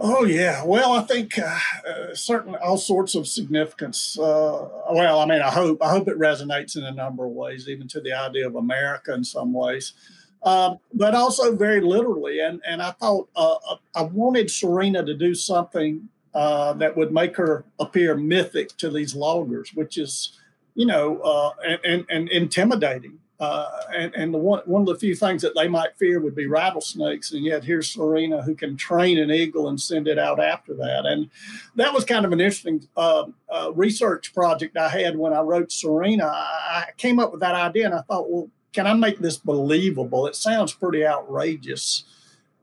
Oh 0.00 0.24
yeah, 0.24 0.64
well, 0.64 0.92
I 0.92 1.02
think 1.02 1.36
uh, 1.40 1.58
uh, 1.88 2.14
certainly 2.14 2.58
all 2.60 2.76
sorts 2.76 3.16
of 3.16 3.26
significance. 3.26 4.16
Uh, 4.16 4.68
well, 4.92 5.18
I 5.18 5.26
mean, 5.26 5.42
I 5.42 5.50
hope 5.50 5.82
I 5.82 5.90
hope 5.90 6.06
it 6.06 6.16
resonates 6.16 6.76
in 6.76 6.84
a 6.84 6.92
number 6.92 7.26
of 7.26 7.32
ways, 7.32 7.68
even 7.68 7.88
to 7.88 8.00
the 8.00 8.12
idea 8.12 8.46
of 8.46 8.54
America 8.54 9.12
in 9.12 9.24
some 9.24 9.52
ways, 9.52 9.94
um, 10.42 10.78
but 10.92 11.14
also 11.14 11.54
very 11.54 11.80
literally. 11.80 12.40
And 12.40 12.60
and 12.66 12.82
I 12.82 12.92
thought 12.92 13.28
uh, 13.36 13.56
uh 13.70 13.76
I 13.94 14.02
wanted 14.02 14.50
Serena 14.50 15.04
to 15.04 15.14
do 15.14 15.34
something 15.34 16.08
uh, 16.34 16.72
that 16.74 16.96
would 16.96 17.12
make 17.12 17.36
her 17.36 17.64
appear 17.78 18.14
mythic 18.14 18.76
to 18.76 18.90
these 18.90 19.14
loggers, 19.14 19.70
which 19.74 19.98
is, 19.98 20.38
you 20.74 20.86
know, 20.86 21.54
and, 21.64 21.80
and, 21.84 22.06
and 22.10 22.28
intimidating. 22.28 23.18
Uh, 23.40 23.68
and, 23.94 24.14
and 24.16 24.34
the 24.34 24.38
one, 24.38 24.60
one 24.64 24.82
of 24.82 24.88
the 24.88 24.96
few 24.96 25.14
things 25.14 25.42
that 25.42 25.54
they 25.54 25.68
might 25.68 25.96
fear 25.96 26.20
would 26.20 26.34
be 26.34 26.46
rattlesnakes. 26.46 27.32
And 27.32 27.44
yet 27.44 27.62
here's 27.62 27.92
Serena 27.92 28.42
who 28.42 28.54
can 28.54 28.76
train 28.76 29.16
an 29.18 29.30
eagle 29.30 29.68
and 29.68 29.80
send 29.80 30.08
it 30.08 30.18
out 30.18 30.40
after 30.40 30.74
that. 30.74 31.06
And 31.06 31.30
that 31.76 31.94
was 31.94 32.04
kind 32.04 32.24
of 32.24 32.32
an 32.32 32.40
interesting 32.40 32.88
uh, 32.96 33.26
uh, 33.48 33.70
research 33.74 34.34
project 34.34 34.76
I 34.76 34.88
had 34.88 35.16
when 35.16 35.32
I 35.32 35.40
wrote 35.40 35.70
Serena. 35.70 36.26
I, 36.26 36.84
I 36.88 36.90
came 36.96 37.20
up 37.20 37.30
with 37.30 37.40
that 37.40 37.54
idea 37.54 37.86
and 37.86 37.94
I 37.94 38.00
thought, 38.02 38.28
well, 38.28 38.50
can 38.72 38.86
I 38.86 38.94
make 38.94 39.18
this 39.18 39.36
believable? 39.36 40.26
It 40.26 40.36
sounds 40.36 40.72
pretty 40.72 41.06
outrageous. 41.06 42.04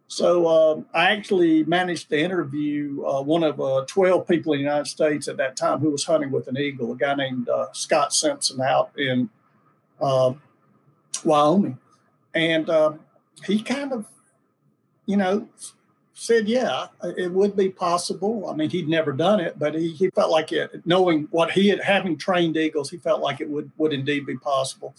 So 0.07 0.45
uh, 0.45 0.81
I 0.93 1.11
actually 1.11 1.63
managed 1.63 2.09
to 2.09 2.19
interview 2.19 3.03
uh, 3.05 3.21
one 3.21 3.43
of 3.43 3.59
uh, 3.59 3.85
12 3.87 4.27
people 4.27 4.53
in 4.53 4.59
the 4.59 4.63
United 4.63 4.87
States 4.87 5.27
at 5.27 5.37
that 5.37 5.57
time 5.57 5.79
who 5.79 5.89
was 5.89 6.05
hunting 6.05 6.31
with 6.31 6.47
an 6.47 6.57
eagle, 6.57 6.91
a 6.91 6.95
guy 6.95 7.15
named 7.15 7.49
uh, 7.49 7.67
Scott 7.73 8.13
Simpson 8.13 8.61
out 8.61 8.91
in 8.97 9.29
uh, 9.99 10.33
Wyoming. 11.23 11.79
And 12.35 12.69
uh, 12.69 12.93
he 13.45 13.61
kind 13.61 13.93
of, 13.93 14.05
you 15.07 15.17
know, 15.17 15.47
said, 16.13 16.47
yeah, 16.47 16.87
it 17.17 17.31
would 17.31 17.55
be 17.55 17.69
possible. 17.69 18.47
I 18.49 18.55
mean, 18.55 18.69
he'd 18.69 18.87
never 18.87 19.11
done 19.11 19.39
it, 19.39 19.57
but 19.57 19.75
he, 19.75 19.91
he 19.91 20.09
felt 20.11 20.31
like 20.31 20.51
it, 20.51 20.85
knowing 20.85 21.27
what 21.31 21.51
he 21.51 21.67
had, 21.69 21.81
having 21.81 22.17
trained 22.17 22.57
eagles, 22.57 22.89
he 22.89 22.97
felt 22.97 23.21
like 23.21 23.41
it 23.41 23.49
would, 23.49 23.71
would 23.77 23.91
indeed 23.91 24.25
be 24.25 24.37
possible. 24.37 24.95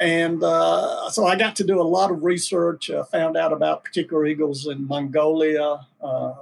And 0.00 0.42
uh, 0.42 1.08
so 1.10 1.26
I 1.26 1.36
got 1.36 1.56
to 1.56 1.64
do 1.64 1.80
a 1.80 1.82
lot 1.82 2.10
of 2.10 2.24
research, 2.24 2.90
uh, 2.90 3.04
found 3.04 3.36
out 3.36 3.52
about 3.52 3.84
particular 3.84 4.26
eagles 4.26 4.66
in 4.66 4.86
Mongolia, 4.86 5.86
uh, 6.02 6.32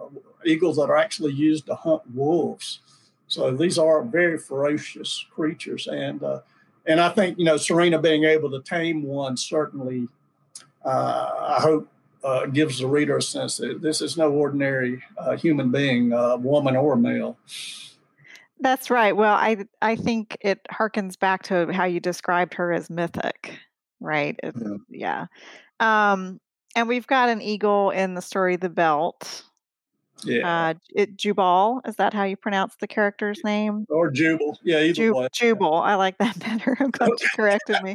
eagles 0.44 0.76
that 0.76 0.88
are 0.88 0.96
actually 0.96 1.32
used 1.32 1.66
to 1.66 1.74
hunt 1.74 2.02
wolves. 2.14 2.80
So 3.28 3.54
these 3.54 3.78
are 3.78 4.02
very 4.02 4.38
ferocious 4.38 5.24
creatures. 5.30 5.86
And 5.86 6.22
uh, 6.22 6.40
and 6.86 7.00
I 7.00 7.10
think 7.10 7.38
you 7.38 7.44
know 7.44 7.56
Serena 7.56 7.98
being 7.98 8.24
able 8.24 8.50
to 8.50 8.62
tame 8.62 9.02
one 9.02 9.36
certainly, 9.36 10.08
uh, 10.84 11.30
I 11.40 11.60
hope, 11.60 11.88
uh, 12.24 12.46
gives 12.46 12.78
the 12.78 12.86
reader 12.86 13.18
a 13.18 13.22
sense 13.22 13.58
that 13.58 13.82
this 13.82 14.00
is 14.00 14.16
no 14.16 14.30
ordinary 14.30 15.02
human 15.38 15.70
being, 15.70 16.10
woman 16.42 16.76
or 16.76 16.96
male. 16.96 17.36
That's 18.62 18.90
right. 18.90 19.16
Well, 19.16 19.35
I 19.35 19.64
I 19.83 19.96
think 19.96 20.38
it 20.40 20.61
harkens 20.70 21.18
back 21.18 21.42
to 21.44 21.72
how 21.72 21.85
you 21.85 21.98
described 21.98 22.55
her 22.55 22.72
as 22.72 22.88
mythic, 22.88 23.59
right? 24.01 24.38
It, 24.42 24.55
yeah. 24.88 25.27
yeah. 25.81 26.12
Um, 26.12 26.40
and 26.77 26.88
we've 26.88 27.07
got 27.07 27.29
an 27.29 27.42
eagle 27.42 27.90
in 27.90 28.14
the 28.14 28.22
story 28.22 28.57
The 28.57 28.68
Belt. 28.68 29.42
Yeah. 30.25 30.68
Uh, 30.68 30.75
it, 30.94 31.16
Jubal, 31.16 31.81
is 31.87 31.96
that 31.96 32.14
how 32.14 32.22
you 32.22 32.37
pronounce 32.37 32.77
the 32.77 32.87
character's 32.87 33.40
name? 33.44 33.85
Or 33.90 34.11
Jubal. 34.11 34.57
Yeah, 34.62 34.79
either 34.79 34.94
Ju- 34.94 35.14
way. 35.14 35.29
Jubal. 35.33 35.75
I 35.75 35.96
like 35.96 36.18
that 36.18 36.38
better. 36.46 36.77
I'm 36.79 36.92
glad 36.92 37.09
you 37.09 37.29
corrected 37.35 37.83
me. 37.83 37.94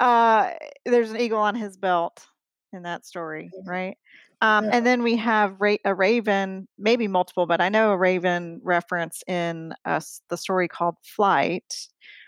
Uh, 0.00 0.52
there's 0.86 1.10
an 1.10 1.20
eagle 1.20 1.38
on 1.38 1.54
his 1.54 1.76
belt 1.76 2.26
in 2.72 2.84
that 2.84 3.04
story, 3.04 3.50
right? 3.66 3.98
Um, 4.40 4.66
yeah. 4.66 4.70
And 4.74 4.86
then 4.86 5.02
we 5.02 5.16
have 5.16 5.56
ra- 5.58 5.76
a 5.84 5.94
raven, 5.94 6.68
maybe 6.78 7.08
multiple, 7.08 7.46
but 7.46 7.60
I 7.60 7.68
know 7.68 7.90
a 7.90 7.98
raven 7.98 8.60
reference 8.62 9.22
in 9.26 9.74
uh, 9.84 10.00
the 10.28 10.36
story 10.36 10.68
called 10.68 10.94
Flight, 11.02 11.74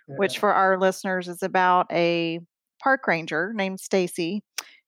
yeah. 0.09 0.17
which 0.17 0.39
for 0.39 0.53
our 0.53 0.79
listeners 0.79 1.29
is 1.29 1.43
about 1.43 1.87
a 1.93 2.41
park 2.83 3.07
ranger 3.07 3.53
named 3.55 3.81
Stacy 3.81 4.43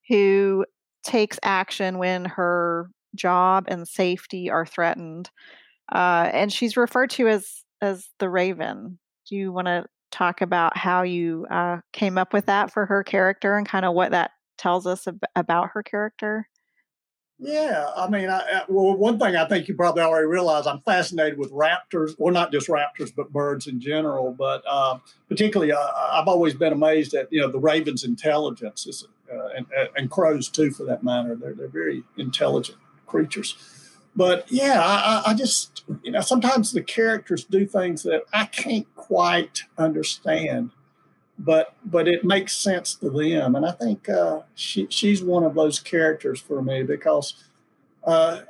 who 0.08 0.64
takes 1.04 1.38
action 1.42 1.98
when 1.98 2.24
her 2.24 2.90
job 3.14 3.66
and 3.68 3.86
safety 3.86 4.50
are 4.50 4.66
threatened. 4.66 5.30
Uh, 5.92 6.28
and 6.32 6.52
she's 6.52 6.76
referred 6.76 7.10
to 7.10 7.28
as 7.28 7.64
as 7.80 8.08
the 8.18 8.28
Raven. 8.28 8.98
Do 9.28 9.36
you 9.36 9.52
want 9.52 9.66
to 9.66 9.84
talk 10.10 10.40
about 10.40 10.76
how 10.76 11.02
you 11.02 11.46
uh, 11.50 11.78
came 11.92 12.16
up 12.16 12.32
with 12.32 12.46
that 12.46 12.72
for 12.72 12.86
her 12.86 13.02
character 13.02 13.56
and 13.56 13.66
kind 13.66 13.84
of 13.84 13.94
what 13.94 14.12
that 14.12 14.30
tells 14.56 14.86
us 14.86 15.08
ab- 15.08 15.24
about 15.34 15.70
her 15.72 15.82
character? 15.82 16.48
Yeah, 17.44 17.90
I 17.96 18.08
mean, 18.08 18.28
I, 18.28 18.38
I, 18.38 18.62
well, 18.68 18.96
one 18.96 19.18
thing 19.18 19.34
I 19.34 19.48
think 19.48 19.66
you 19.66 19.74
probably 19.74 20.02
already 20.02 20.28
realize, 20.28 20.64
I'm 20.64 20.80
fascinated 20.82 21.36
with 21.36 21.50
raptors. 21.50 22.14
Well, 22.16 22.32
not 22.32 22.52
just 22.52 22.68
raptors, 22.68 23.12
but 23.14 23.32
birds 23.32 23.66
in 23.66 23.80
general. 23.80 24.30
But 24.32 24.62
uh, 24.64 25.00
particularly, 25.28 25.72
uh, 25.72 25.88
I've 26.12 26.28
always 26.28 26.54
been 26.54 26.72
amazed 26.72 27.14
at 27.14 27.32
you 27.32 27.40
know 27.40 27.50
the 27.50 27.58
raven's 27.58 28.04
intelligence, 28.04 29.04
uh, 29.28 29.48
and, 29.56 29.66
and, 29.96 30.08
crows 30.08 30.48
too, 30.48 30.70
for 30.70 30.84
that 30.84 31.02
matter. 31.02 31.34
They're 31.34 31.54
they're 31.54 31.66
very 31.66 32.04
intelligent 32.16 32.78
creatures. 33.08 33.56
But 34.14 34.46
yeah, 34.48 34.80
I, 34.80 35.30
I 35.32 35.34
just 35.34 35.82
you 36.04 36.12
know 36.12 36.20
sometimes 36.20 36.70
the 36.70 36.82
characters 36.82 37.42
do 37.44 37.66
things 37.66 38.04
that 38.04 38.22
I 38.32 38.44
can't 38.44 38.86
quite 38.94 39.64
understand 39.76 40.70
but 41.44 41.74
but 41.84 42.06
it 42.06 42.24
makes 42.24 42.54
sense 42.56 42.94
to 42.94 43.10
them. 43.10 43.56
And 43.56 43.66
I 43.66 43.72
think 43.72 44.08
uh, 44.08 44.42
she 44.54 44.86
she's 44.90 45.22
one 45.22 45.42
of 45.42 45.54
those 45.54 45.80
characters 45.80 46.40
for 46.40 46.62
me 46.62 46.84
because 46.84 47.34
uh, 48.04 48.42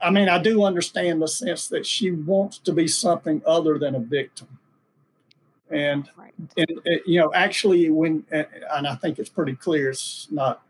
I 0.00 0.10
mean 0.10 0.28
I 0.28 0.38
do 0.38 0.62
understand 0.62 1.20
the 1.20 1.28
sense 1.28 1.66
that 1.68 1.84
she 1.84 2.12
wants 2.12 2.58
to 2.58 2.72
be 2.72 2.86
something 2.86 3.42
other 3.44 3.78
than 3.78 3.94
a 3.94 4.00
victim. 4.00 4.58
And, 5.68 6.08
right. 6.16 6.32
and, 6.56 6.80
and 6.84 7.00
you 7.04 7.20
know 7.20 7.32
actually 7.34 7.90
when 7.90 8.24
and 8.30 8.86
I 8.86 8.94
think 8.94 9.18
it's 9.18 9.28
pretty 9.28 9.56
clear 9.56 9.90
it's 9.90 10.28
not 10.30 10.62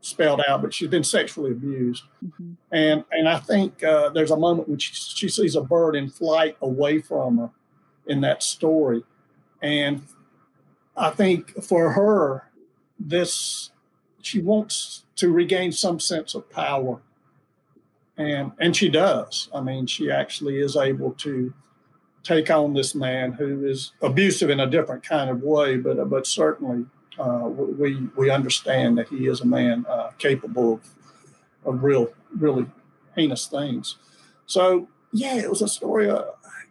spelled 0.00 0.40
out, 0.48 0.62
but 0.62 0.74
she's 0.74 0.88
been 0.88 1.04
sexually 1.04 1.52
abused. 1.52 2.02
Mm-hmm. 2.24 2.52
And 2.72 3.04
and 3.12 3.28
I 3.28 3.38
think 3.38 3.84
uh, 3.84 4.08
there's 4.08 4.32
a 4.32 4.36
moment 4.36 4.68
when 4.68 4.78
she, 4.78 4.92
she 4.92 5.28
sees 5.28 5.54
a 5.54 5.60
bird 5.60 5.94
in 5.94 6.10
flight 6.10 6.56
away 6.60 7.00
from 7.00 7.38
her 7.38 7.50
in 8.08 8.22
that 8.22 8.42
story. 8.42 9.04
And 9.62 10.02
I 10.96 11.10
think 11.10 11.62
for 11.62 11.92
her, 11.92 12.50
this 12.98 13.70
she 14.22 14.40
wants 14.40 15.04
to 15.16 15.30
regain 15.30 15.72
some 15.72 16.00
sense 16.00 16.34
of 16.34 16.50
power, 16.50 17.00
and 18.16 18.52
and 18.58 18.74
she 18.74 18.88
does. 18.88 19.48
I 19.54 19.60
mean, 19.60 19.86
she 19.86 20.10
actually 20.10 20.58
is 20.58 20.76
able 20.76 21.12
to 21.12 21.52
take 22.22 22.50
on 22.50 22.74
this 22.74 22.94
man 22.94 23.32
who 23.32 23.64
is 23.64 23.92
abusive 24.02 24.50
in 24.50 24.58
a 24.58 24.66
different 24.66 25.04
kind 25.04 25.30
of 25.30 25.42
way, 25.42 25.76
but 25.76 26.08
but 26.08 26.26
certainly 26.26 26.86
uh, 27.18 27.46
we 27.46 28.08
we 28.16 28.30
understand 28.30 28.98
that 28.98 29.08
he 29.08 29.26
is 29.26 29.40
a 29.40 29.46
man 29.46 29.84
uh, 29.88 30.10
capable 30.18 30.74
of 30.74 30.80
of 31.64 31.84
real 31.84 32.12
really 32.36 32.66
heinous 33.14 33.46
things. 33.46 33.96
So 34.46 34.88
yeah, 35.12 35.36
it 35.36 35.50
was 35.50 35.62
a 35.62 35.68
story. 35.68 36.10
Uh, 36.10 36.24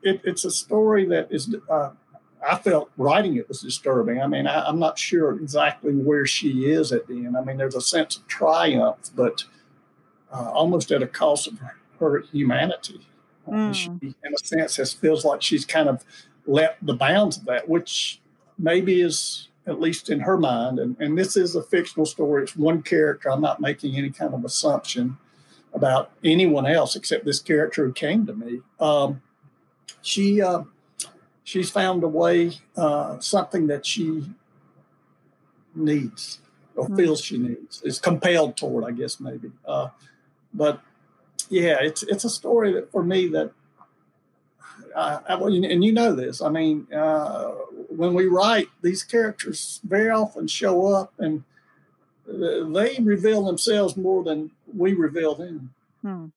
it, 0.04 0.22
it's 0.24 0.46
a 0.46 0.52
story 0.52 1.06
that 1.06 1.32
is 1.32 1.56
uh, 1.70 1.92
I 2.48 2.58
felt 2.58 2.92
writing 2.98 3.36
it 3.36 3.48
was 3.48 3.62
disturbing. 3.62 4.22
I 4.22 4.28
mean, 4.28 4.48
I, 4.48 4.70
am 4.70 4.80
not 4.80 5.00
sure 5.00 5.34
exactly 5.34 5.94
where 5.94 6.26
she 6.26 6.66
is 6.66 6.92
at 6.92 7.08
the 7.08 7.26
end. 7.26 7.38
I 7.38 7.44
mean, 7.44 7.58
there's 7.58 7.76
a 7.76 7.82
sense 7.82 8.18
of 8.18 8.28
triumph, 8.28 9.10
but 9.16 9.46
uh, 10.32 10.52
almost 10.52 10.92
at 10.92 11.02
a 11.02 11.08
cost 11.08 11.48
of 11.48 11.60
her, 11.60 11.78
her 12.00 12.20
humanity. 12.32 13.08
Mm. 13.48 13.74
She, 13.74 13.90
in 13.90 14.34
a 14.34 14.46
sense, 14.46 14.76
has, 14.78 14.94
feels 14.94 15.26
like 15.26 15.42
she's 15.42 15.66
kind 15.66 15.90
of 15.90 16.04
left 16.46 16.86
the 16.86 16.94
bounds 16.94 17.38
of 17.38 17.46
that, 17.46 17.68
which 17.68 18.22
maybe 18.58 19.02
is 19.02 19.50
at 19.68 19.80
least 19.80 20.10
in 20.10 20.22
her 20.22 20.38
mind. 20.38 20.78
And, 20.78 20.96
and 21.00 21.18
this 21.18 21.36
is 21.36 21.56
a 21.56 21.64
fictional 21.64 22.06
story. 22.06 22.44
It's 22.44 22.56
one 22.56 22.84
character. 22.84 23.32
I'm 23.32 23.42
not 23.42 23.60
making 23.60 23.96
any 23.96 24.12
kind 24.12 24.34
of 24.34 24.46
assumption 24.46 25.18
about 25.74 26.12
anyone 26.24 26.66
else 26.66 26.96
except 26.96 27.26
this 27.26 27.40
character 27.40 27.86
who 27.86 27.94
came 27.94 28.26
to 28.28 28.34
me. 28.34 28.62
Um, 28.80 29.22
she. 30.02 30.42
Uh, 30.42 30.64
she's 31.46 31.70
found 31.70 32.04
a 32.04 32.08
way, 32.10 32.52
uh, 32.76 33.18
something 33.20 33.68
that 33.68 33.86
she 33.86 34.26
needs 35.74 36.40
or 36.76 36.86
mm-hmm. 36.86 36.98
feels 36.98 37.22
she 37.22 37.38
needs, 37.38 37.82
is 37.84 38.00
compelled 38.00 38.58
toward, 38.58 38.84
I 38.84 38.92
guess 38.92 39.22
maybe. 39.22 39.52
Uh, 39.66 39.90
but 40.54 40.82
yeah, 41.50 41.78
it's 41.80 42.04
it's 42.04 42.26
a 42.26 42.30
story 42.30 42.74
that 42.74 42.92
for 42.92 43.02
me 43.02 43.28
that. 43.30 43.52
Uh, 44.94 45.20
and 45.28 45.84
you 45.84 45.92
know 45.92 46.16
this. 46.16 46.42
I 46.42 46.48
mean, 46.48 46.88
uh, 46.94 47.50
when 47.90 48.14
we 48.14 48.28
write, 48.28 48.70
these 48.82 49.04
characters 49.04 49.82
very 49.84 50.10
often 50.10 50.48
show 50.48 50.86
up 50.86 51.14
and 51.20 51.44
they 52.26 52.98
reveal 53.02 53.44
themselves 53.44 53.98
more 53.98 54.24
than 54.24 54.52
we 54.74 54.94
reveal 54.94 55.36
them. 55.36 55.74
Hmm. 56.02 56.28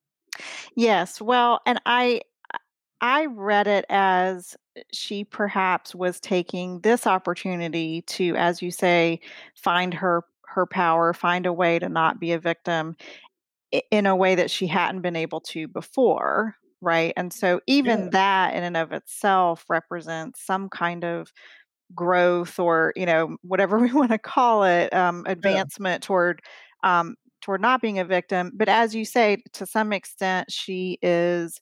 Yes. 0.75 1.21
Well, 1.21 1.61
and 1.67 1.81
I 1.87 2.23
I 3.01 3.27
read 3.27 3.67
it 3.67 3.85
as 3.89 4.57
eh, 4.77 4.83
she 4.93 5.25
perhaps 5.25 5.95
was 5.95 6.21
taking 6.21 6.81
this 6.81 7.07
opportunity 7.07 8.03
to, 8.03 8.35
as 8.37 8.63
you 8.63 8.71
say, 8.71 9.21
find 9.55 9.95
her 9.95 10.25
her 10.47 10.67
power, 10.67 11.13
find 11.13 11.47
a 11.47 11.53
way 11.53 11.79
to 11.79 11.89
not 11.89 12.19
be 12.19 12.33
a 12.33 12.39
victim 12.39 12.97
in 13.91 14.07
a 14.07 14.17
way 14.17 14.35
that 14.35 14.51
she 14.51 14.67
hadn't 14.67 15.03
been 15.03 15.17
able 15.17 15.41
to 15.41 15.69
before, 15.69 16.57
right? 16.81 17.13
And 17.17 17.33
so 17.33 17.61
even 17.67 18.05
yeah. 18.05 18.09
that 18.13 18.55
in 18.55 18.65
and 18.65 18.77
of 18.77 18.93
itself 18.93 19.65
represents 19.69 20.45
some 20.45 20.69
kind 20.71 21.05
of 21.05 21.33
growth 21.95 22.59
or, 22.59 22.93
you 22.97 23.07
know, 23.07 23.37
whatever 23.43 23.79
we 23.79 23.93
want 23.93 24.11
to 24.11 24.19
call 24.19 24.65
it, 24.65 24.93
um, 24.95 25.25
advancement 25.27 26.03
yeah. 26.03 26.07
toward 26.07 26.43
um, 26.83 27.17
toward 27.41 27.61
not 27.61 27.81
being 27.81 27.99
a 27.99 28.05
victim. 28.05 28.53
But 28.55 28.69
as 28.69 28.95
you 28.95 29.05
say, 29.05 29.39
to 29.55 29.67
some 29.67 29.93
extent, 29.93 30.51
she 30.51 30.99
is 31.03 31.61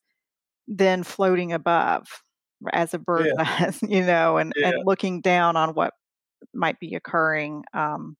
then 0.68 1.02
floating 1.02 1.52
above 1.52 2.06
as 2.72 2.94
a 2.94 2.98
bird 2.98 3.28
yeah. 3.38 3.66
does, 3.66 3.78
you 3.88 4.04
know, 4.04 4.38
and, 4.38 4.52
yeah. 4.56 4.68
and 4.68 4.82
looking 4.84 5.20
down 5.20 5.56
on 5.56 5.74
what 5.74 5.92
might 6.54 6.78
be 6.80 6.94
occurring. 6.94 7.64
Um, 7.72 8.16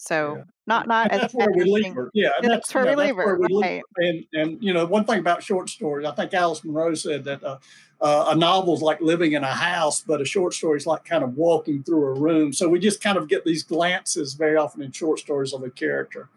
so 0.00 0.36
yeah. 0.36 0.42
not 0.68 0.86
not 0.86 1.10
as 1.10 1.22
that's 1.22 1.34
where 1.34 1.48
we 1.52 1.64
leave. 1.64 1.92
Yeah, 2.14 2.28
that's, 2.40 2.72
where, 2.72 2.84
yeah, 2.84 2.94
we 2.94 3.04
leave 3.04 3.16
her. 3.16 3.36
Right. 3.36 3.82
And 3.96 4.24
and 4.32 4.58
you 4.62 4.72
know, 4.72 4.86
one 4.86 5.04
thing 5.04 5.18
about 5.18 5.42
short 5.42 5.68
stories, 5.68 6.06
I 6.06 6.12
think 6.12 6.32
Alice 6.34 6.62
Munro 6.64 6.94
said 6.94 7.24
that 7.24 7.42
uh, 7.42 7.58
uh, 8.00 8.26
a 8.28 8.36
novel 8.36 8.74
is 8.74 8.80
like 8.80 9.00
living 9.00 9.32
in 9.32 9.42
a 9.42 9.52
house, 9.52 10.00
but 10.00 10.20
a 10.20 10.24
short 10.24 10.54
story 10.54 10.76
is 10.76 10.86
like 10.86 11.04
kind 11.04 11.24
of 11.24 11.36
walking 11.36 11.82
through 11.82 12.06
a 12.06 12.20
room. 12.20 12.52
So 12.52 12.68
we 12.68 12.78
just 12.78 13.02
kind 13.02 13.18
of 13.18 13.28
get 13.28 13.44
these 13.44 13.64
glances 13.64 14.34
very 14.34 14.56
often 14.56 14.82
in 14.82 14.92
short 14.92 15.18
stories 15.18 15.52
of 15.52 15.64
a 15.64 15.70
character. 15.70 16.28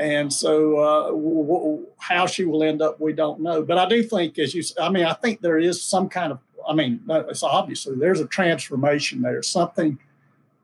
And 0.00 0.32
so, 0.32 0.78
uh, 0.78 1.06
w- 1.08 1.46
w- 1.46 1.86
how 1.98 2.24
she 2.24 2.46
will 2.46 2.62
end 2.62 2.80
up, 2.80 2.98
we 2.98 3.12
don't 3.12 3.40
know. 3.40 3.62
But 3.62 3.76
I 3.76 3.86
do 3.86 4.02
think, 4.02 4.38
as 4.38 4.54
you, 4.54 4.62
I 4.80 4.88
mean, 4.88 5.04
I 5.04 5.12
think 5.12 5.42
there 5.42 5.58
is 5.58 5.82
some 5.82 6.08
kind 6.08 6.32
of, 6.32 6.38
I 6.66 6.72
mean, 6.72 7.02
it's 7.06 7.42
obviously 7.42 7.96
there's 7.96 8.18
a 8.18 8.26
transformation 8.26 9.20
there. 9.20 9.42
Something 9.42 9.98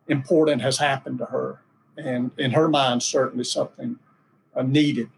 important 0.09 0.63
has 0.63 0.79
happened 0.79 1.19
to 1.19 1.27
her, 1.27 1.61
and 1.99 2.31
in 2.39 2.53
her 2.53 2.67
mind, 2.67 3.03
certainly 3.03 3.45
something 3.45 3.99
uh, 4.55 4.63
needed. 4.63 5.11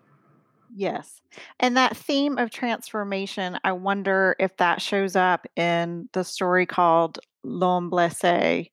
Yes. 0.75 1.23
And 1.61 1.77
that 1.77 1.97
theme 1.97 2.39
of 2.39 2.51
transformation, 2.51 3.57
I 3.63 3.71
wonder 3.71 4.35
if 4.41 4.57
that 4.57 4.83
shows 4.83 5.15
up 5.15 5.47
in 5.55 6.09
the 6.13 6.25
story 6.25 6.67
called 6.67 7.21
L'Homme 7.45 7.89
Blessé 7.89 8.71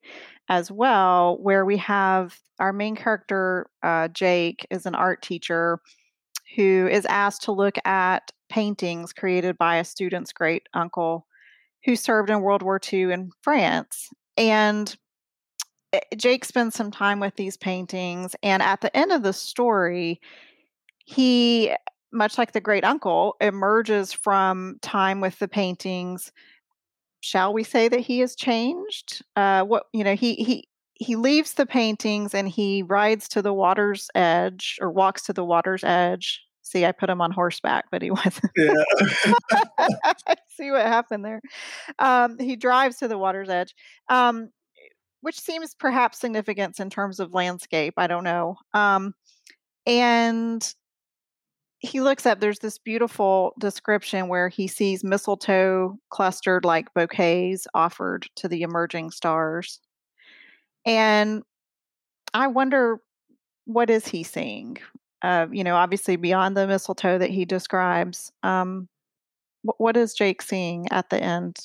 as 0.50 0.72
well, 0.72 1.38
where 1.42 1.66
we 1.66 1.78
have 1.78 2.38
our 2.60 2.74
main 2.74 2.96
character, 2.96 3.68
uh, 3.84 4.08
Jake, 4.10 4.66
is 4.70 4.86
an 4.86 4.96
art 4.96 5.22
teacher 5.22 5.80
who 6.56 6.88
is 6.90 7.06
asked 7.08 7.44
to 7.44 7.52
look 7.52 7.76
at 7.86 8.32
paintings 8.50 9.12
created 9.12 9.58
by 9.58 9.78
a 9.78 9.84
student's 9.84 10.32
great 10.32 10.68
uncle 10.74 11.26
who 11.84 11.96
served 11.96 12.30
in 12.30 12.42
World 12.42 12.62
War 12.62 12.80
II 12.92 13.14
in 13.14 13.32
France. 13.42 14.10
And 14.38 14.96
eh, 15.94 16.00
Jake 16.16 16.46
spends 16.46 16.76
some 16.76 16.92
time 16.92 17.20
with 17.20 17.36
these 17.36 17.58
paintings. 17.58 18.36
And 18.42 18.62
at 18.62 18.82
the 18.82 18.96
end 18.96 19.12
of 19.12 19.24
the 19.24 19.34
story, 19.34 20.22
he, 20.98 21.74
much 22.12 22.38
like 22.38 22.54
the 22.54 22.62
great 22.62 22.84
uncle, 22.84 23.36
emerges 23.42 24.14
from 24.14 24.78
time 24.82 25.22
with 25.22 25.38
the 25.40 25.48
paintings 25.48 26.32
shall 27.26 27.52
we 27.54 27.64
say 27.64 27.88
that 27.88 28.02
he 28.02 28.20
has 28.20 28.36
changed? 28.36 29.24
Uh, 29.36 29.64
what 29.64 29.86
you 29.94 30.04
know, 30.04 30.16
he 30.16 30.36
he 30.36 30.68
he 30.94 31.16
leaves 31.16 31.54
the 31.54 31.66
paintings 31.66 32.36
and 32.36 32.48
he 32.48 32.84
rides 32.84 33.28
to 33.30 33.42
the 33.42 33.52
water's 33.52 34.10
edge 34.14 34.78
or 34.80 34.92
walks 34.92 35.24
to 35.24 35.34
the 35.34 35.44
water's 35.44 35.84
edge. 35.84 36.44
See, 36.62 36.86
I 36.86 36.92
put 36.92 37.10
him 37.10 37.22
on 37.22 37.32
horseback, 37.32 37.86
but 37.92 38.04
he 38.04 38.12
wasn't. 38.12 38.52
Yeah. 38.56 38.84
See 40.50 40.70
what 40.70 40.86
happened 40.86 41.26
there. 41.26 41.42
Um, 41.98 42.38
he 42.38 42.56
drives 42.56 42.98
to 42.98 43.08
the 43.08 43.18
water's 43.18 43.50
edge, 43.50 43.74
um, 44.08 44.50
which 45.22 45.40
seems 45.40 45.74
perhaps 45.74 46.20
significance 46.20 46.80
in 46.80 46.92
terms 46.92 47.20
of 47.20 47.34
landscape. 47.34 47.96
I 47.98 48.06
don't 48.06 48.24
know. 48.24 48.58
Um, 48.74 49.16
and 49.88 50.74
he 51.86 52.02
looks 52.02 52.26
up 52.26 52.40
there's 52.40 52.60
this 52.60 52.78
beautiful 52.78 53.54
description 53.60 54.28
where 54.28 54.50
he 54.50 54.68
sees 54.68 55.04
mistletoe 55.04 55.98
clustered 56.10 56.66
like 56.66 56.94
bouquets 56.94 57.68
offered 57.74 58.28
to 58.36 58.48
the 58.48 58.62
emerging 58.62 59.12
stars. 59.12 59.80
And 60.86 61.44
i 62.34 62.48
wonder 62.48 63.00
what 63.66 63.90
is 63.90 64.08
he 64.08 64.24
seeing? 64.24 64.78
Uh, 65.22 65.48
you 65.52 65.64
know 65.64 65.76
obviously 65.76 66.18
beyond 66.18 66.56
the 66.58 66.68
mistletoe 66.68 67.18
that 67.18 67.32
he 67.32 67.46
describes 67.46 68.32
um, 68.44 68.88
what, 69.64 69.80
what 69.80 69.98
is 69.98 70.14
jake 70.14 70.42
seeing 70.42 70.88
at 70.92 71.10
the 71.10 71.22
end 71.22 71.58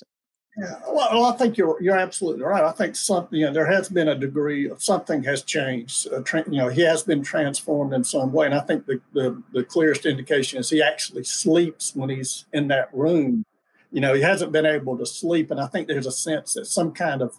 Yeah, 0.56 0.80
well, 0.88 1.24
I 1.26 1.32
think 1.36 1.56
you're 1.56 1.80
you're 1.80 1.96
absolutely 1.96 2.42
right. 2.42 2.64
I 2.64 2.72
think 2.72 2.96
something 2.96 3.38
you 3.38 3.46
know, 3.46 3.52
there 3.52 3.70
has 3.70 3.88
been 3.88 4.08
a 4.08 4.16
degree 4.16 4.68
of 4.68 4.82
something 4.82 5.22
has 5.22 5.42
changed. 5.42 6.08
Uh, 6.12 6.22
tra- 6.22 6.44
you 6.50 6.58
know, 6.58 6.68
he 6.68 6.82
has 6.82 7.04
been 7.04 7.22
transformed 7.22 7.94
in 7.94 8.02
some 8.02 8.32
way, 8.32 8.46
and 8.46 8.54
I 8.54 8.60
think 8.60 8.86
the, 8.86 9.00
the 9.12 9.40
the 9.52 9.62
clearest 9.62 10.06
indication 10.06 10.58
is 10.58 10.68
he 10.68 10.82
actually 10.82 11.22
sleeps 11.22 11.94
when 11.94 12.10
he's 12.10 12.46
in 12.52 12.66
that 12.68 12.92
room. 12.92 13.44
You 13.92 14.00
know, 14.00 14.12
he 14.12 14.22
hasn't 14.22 14.50
been 14.50 14.66
able 14.66 14.98
to 14.98 15.06
sleep, 15.06 15.52
and 15.52 15.60
I 15.60 15.66
think 15.66 15.86
there's 15.86 16.06
a 16.06 16.12
sense 16.12 16.54
that 16.54 16.66
some 16.66 16.92
kind 16.92 17.22
of, 17.22 17.38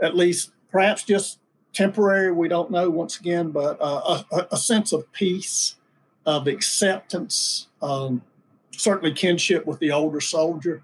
at 0.00 0.16
least 0.16 0.50
perhaps 0.70 1.04
just 1.04 1.38
temporary, 1.72 2.32
we 2.32 2.48
don't 2.48 2.70
know 2.70 2.90
once 2.90 3.18
again, 3.18 3.50
but 3.50 3.78
uh, 3.80 4.22
a, 4.32 4.48
a, 4.52 4.56
sense 4.56 4.92
of 4.92 5.10
peace, 5.12 5.76
of 6.26 6.46
acceptance, 6.46 7.68
um, 7.80 8.22
certainly 8.72 9.12
kinship 9.12 9.66
with 9.66 9.78
the 9.78 9.90
older 9.90 10.20
soldier. 10.20 10.82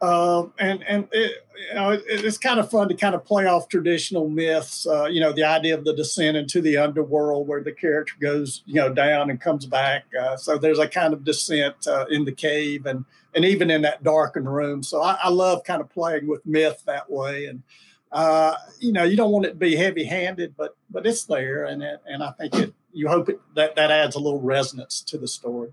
Uh, 0.00 0.46
and 0.58 0.82
and 0.84 1.08
it, 1.12 1.46
you 1.68 1.74
know, 1.74 1.90
it, 1.90 2.02
it's 2.06 2.38
kind 2.38 2.58
of 2.58 2.70
fun 2.70 2.88
to 2.88 2.94
kind 2.94 3.14
of 3.14 3.22
play 3.24 3.46
off 3.46 3.68
traditional 3.68 4.28
myths. 4.28 4.86
Uh, 4.86 5.04
you 5.04 5.20
know, 5.20 5.32
the 5.32 5.44
idea 5.44 5.74
of 5.76 5.84
the 5.84 5.94
descent 5.94 6.36
into 6.36 6.62
the 6.62 6.76
underworld, 6.76 7.46
where 7.46 7.62
the 7.62 7.72
character 7.72 8.14
goes, 8.20 8.62
you 8.64 8.76
know, 8.76 8.92
down 8.92 9.28
and 9.28 9.40
comes 9.40 9.66
back. 9.66 10.04
Uh, 10.18 10.36
so 10.36 10.56
there's 10.56 10.78
a 10.78 10.88
kind 10.88 11.12
of 11.12 11.22
descent 11.22 11.86
uh, 11.86 12.06
in 12.10 12.24
the 12.24 12.32
cave, 12.32 12.86
and 12.86 13.04
and 13.34 13.44
even 13.44 13.70
in 13.70 13.82
that 13.82 14.02
darkened 14.02 14.52
room. 14.52 14.82
So 14.82 15.02
I, 15.02 15.18
I 15.22 15.28
love 15.28 15.64
kind 15.64 15.82
of 15.82 15.90
playing 15.90 16.26
with 16.26 16.44
myth 16.46 16.82
that 16.86 17.10
way. 17.10 17.44
And 17.44 17.62
uh, 18.10 18.54
you 18.78 18.92
know, 18.92 19.04
you 19.04 19.16
don't 19.16 19.32
want 19.32 19.44
it 19.44 19.50
to 19.50 19.56
be 19.56 19.76
heavy-handed, 19.76 20.56
but 20.56 20.76
but 20.88 21.06
it's 21.06 21.24
there, 21.24 21.64
and 21.64 21.82
it, 21.82 22.00
and 22.06 22.22
I 22.22 22.30
think 22.32 22.54
it. 22.54 22.74
You 22.92 23.06
hope 23.06 23.28
it, 23.28 23.38
that 23.54 23.76
that 23.76 23.92
adds 23.92 24.16
a 24.16 24.18
little 24.18 24.40
resonance 24.40 25.00
to 25.02 25.16
the 25.16 25.28
story. 25.28 25.72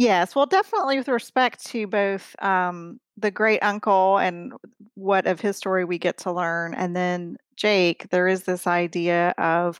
Yes, 0.00 0.34
well, 0.34 0.46
definitely 0.46 0.96
with 0.96 1.08
respect 1.08 1.62
to 1.66 1.86
both 1.86 2.34
um, 2.42 3.00
the 3.18 3.30
great 3.30 3.58
uncle 3.60 4.16
and 4.16 4.54
what 4.94 5.26
of 5.26 5.42
his 5.42 5.58
story 5.58 5.84
we 5.84 5.98
get 5.98 6.16
to 6.18 6.32
learn, 6.32 6.72
and 6.72 6.96
then 6.96 7.36
Jake, 7.56 8.08
there 8.08 8.26
is 8.26 8.44
this 8.44 8.66
idea 8.66 9.34
of 9.36 9.78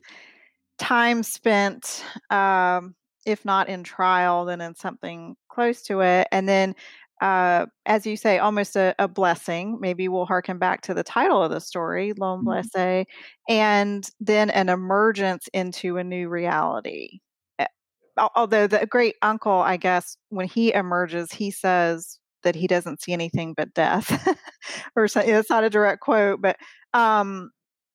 time 0.77 1.23
spent, 1.23 2.05
um, 2.29 2.93
if 3.25 3.43
not 3.45 3.67
in 3.67 3.83
trial, 3.83 4.45
then 4.45 4.61
in 4.61 4.75
something 4.75 5.35
close 5.49 5.81
to 5.83 6.01
it, 6.01 6.27
and 6.31 6.47
then 6.47 6.75
uh, 7.21 7.65
as 7.87 8.05
you 8.05 8.15
say, 8.15 8.37
almost 8.37 8.75
a, 8.75 8.95
a, 8.99 9.07
blessing. 9.07 9.79
Maybe 9.79 10.07
we'll 10.07 10.25
harken 10.25 10.59
back 10.59 10.81
to 10.83 10.93
the 10.93 11.03
title 11.03 11.41
of 11.43 11.51
the 11.51 11.61
story, 11.61 12.13
L'Homme 12.17 12.45
mm-hmm. 12.45 12.67
Blesse, 12.75 13.05
and 13.49 14.09
then 14.19 14.51
an 14.51 14.69
emergence 14.69 15.47
into 15.53 15.97
a 15.97 16.03
new 16.03 16.29
reality. 16.29 17.21
Although 18.35 18.67
the 18.67 18.85
great 18.85 19.15
uncle, 19.21 19.51
I 19.53 19.77
guess, 19.77 20.17
when 20.29 20.47
he 20.47 20.73
emerges, 20.73 21.31
he 21.31 21.51
says 21.51 22.19
that 22.43 22.55
he 22.55 22.67
doesn't 22.67 23.01
see 23.01 23.13
anything 23.13 23.53
but 23.55 23.73
death, 23.73 24.09
or. 24.95 25.05
It's 25.05 25.49
not 25.49 25.63
a 25.63 25.69
direct 25.69 26.01
quote, 26.01 26.41
but 26.41 26.57
um, 26.93 27.51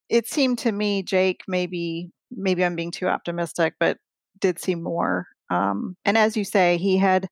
it 0.09 0.27
seemed 0.27 0.59
to 0.59 0.71
me, 0.71 1.03
Jake, 1.03 1.41
maybe 1.47 2.09
maybe 2.31 2.63
I'm 2.65 2.75
being 2.75 2.91
too 2.91 3.07
optimistic, 3.07 3.73
but 3.79 3.97
did 4.39 4.59
see 4.59 4.75
more. 4.75 5.25
Um, 5.49 5.95
and 6.05 6.17
as 6.17 6.35
you 6.35 6.43
say, 6.43 6.77
he 6.77 6.97
had 6.97 7.27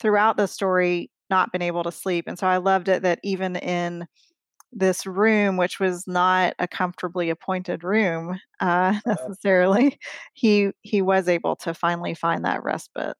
throughout 0.00 0.36
the 0.36 0.46
story 0.46 1.10
not 1.28 1.52
been 1.52 1.62
able 1.62 1.84
to 1.84 1.92
sleep. 1.92 2.24
And 2.26 2.38
so 2.38 2.46
I 2.46 2.56
loved 2.56 2.88
it 2.88 3.02
that 3.02 3.20
even 3.22 3.56
in 3.56 4.06
this 4.72 5.06
room, 5.06 5.56
which 5.56 5.80
was 5.80 6.06
not 6.06 6.54
a 6.58 6.68
comfortably 6.68 7.30
appointed 7.30 7.84
room 7.84 8.38
uh, 8.60 8.98
necessarily, 9.06 9.98
he 10.34 10.70
he 10.82 11.02
was 11.02 11.28
able 11.28 11.56
to 11.56 11.74
finally 11.74 12.14
find 12.14 12.44
that 12.44 12.62
respite. 12.62 13.16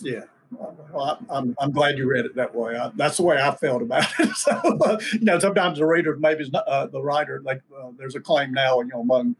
Yeah. 0.00 0.24
Well, 0.50 1.18
I'm, 1.30 1.54
I'm 1.60 1.70
glad 1.70 1.96
you 1.96 2.10
read 2.10 2.24
it 2.24 2.34
that 2.34 2.54
way. 2.54 2.76
I, 2.76 2.90
that's 2.96 3.18
the 3.18 3.22
way 3.22 3.40
I 3.40 3.54
felt 3.54 3.82
about 3.82 4.06
it. 4.18 4.34
so, 4.34 4.50
uh, 4.50 4.98
you 5.12 5.20
know, 5.20 5.38
sometimes 5.38 5.78
the 5.78 5.86
reader, 5.86 6.16
maybe 6.16 6.42
is 6.42 6.50
not, 6.50 6.66
uh, 6.66 6.86
the 6.86 7.00
writer, 7.00 7.40
like 7.44 7.62
there's 7.96 8.16
a 8.16 8.20
claim 8.20 8.52
now, 8.52 8.80
you 8.80 8.88
know, 8.88 9.00
among 9.00 9.36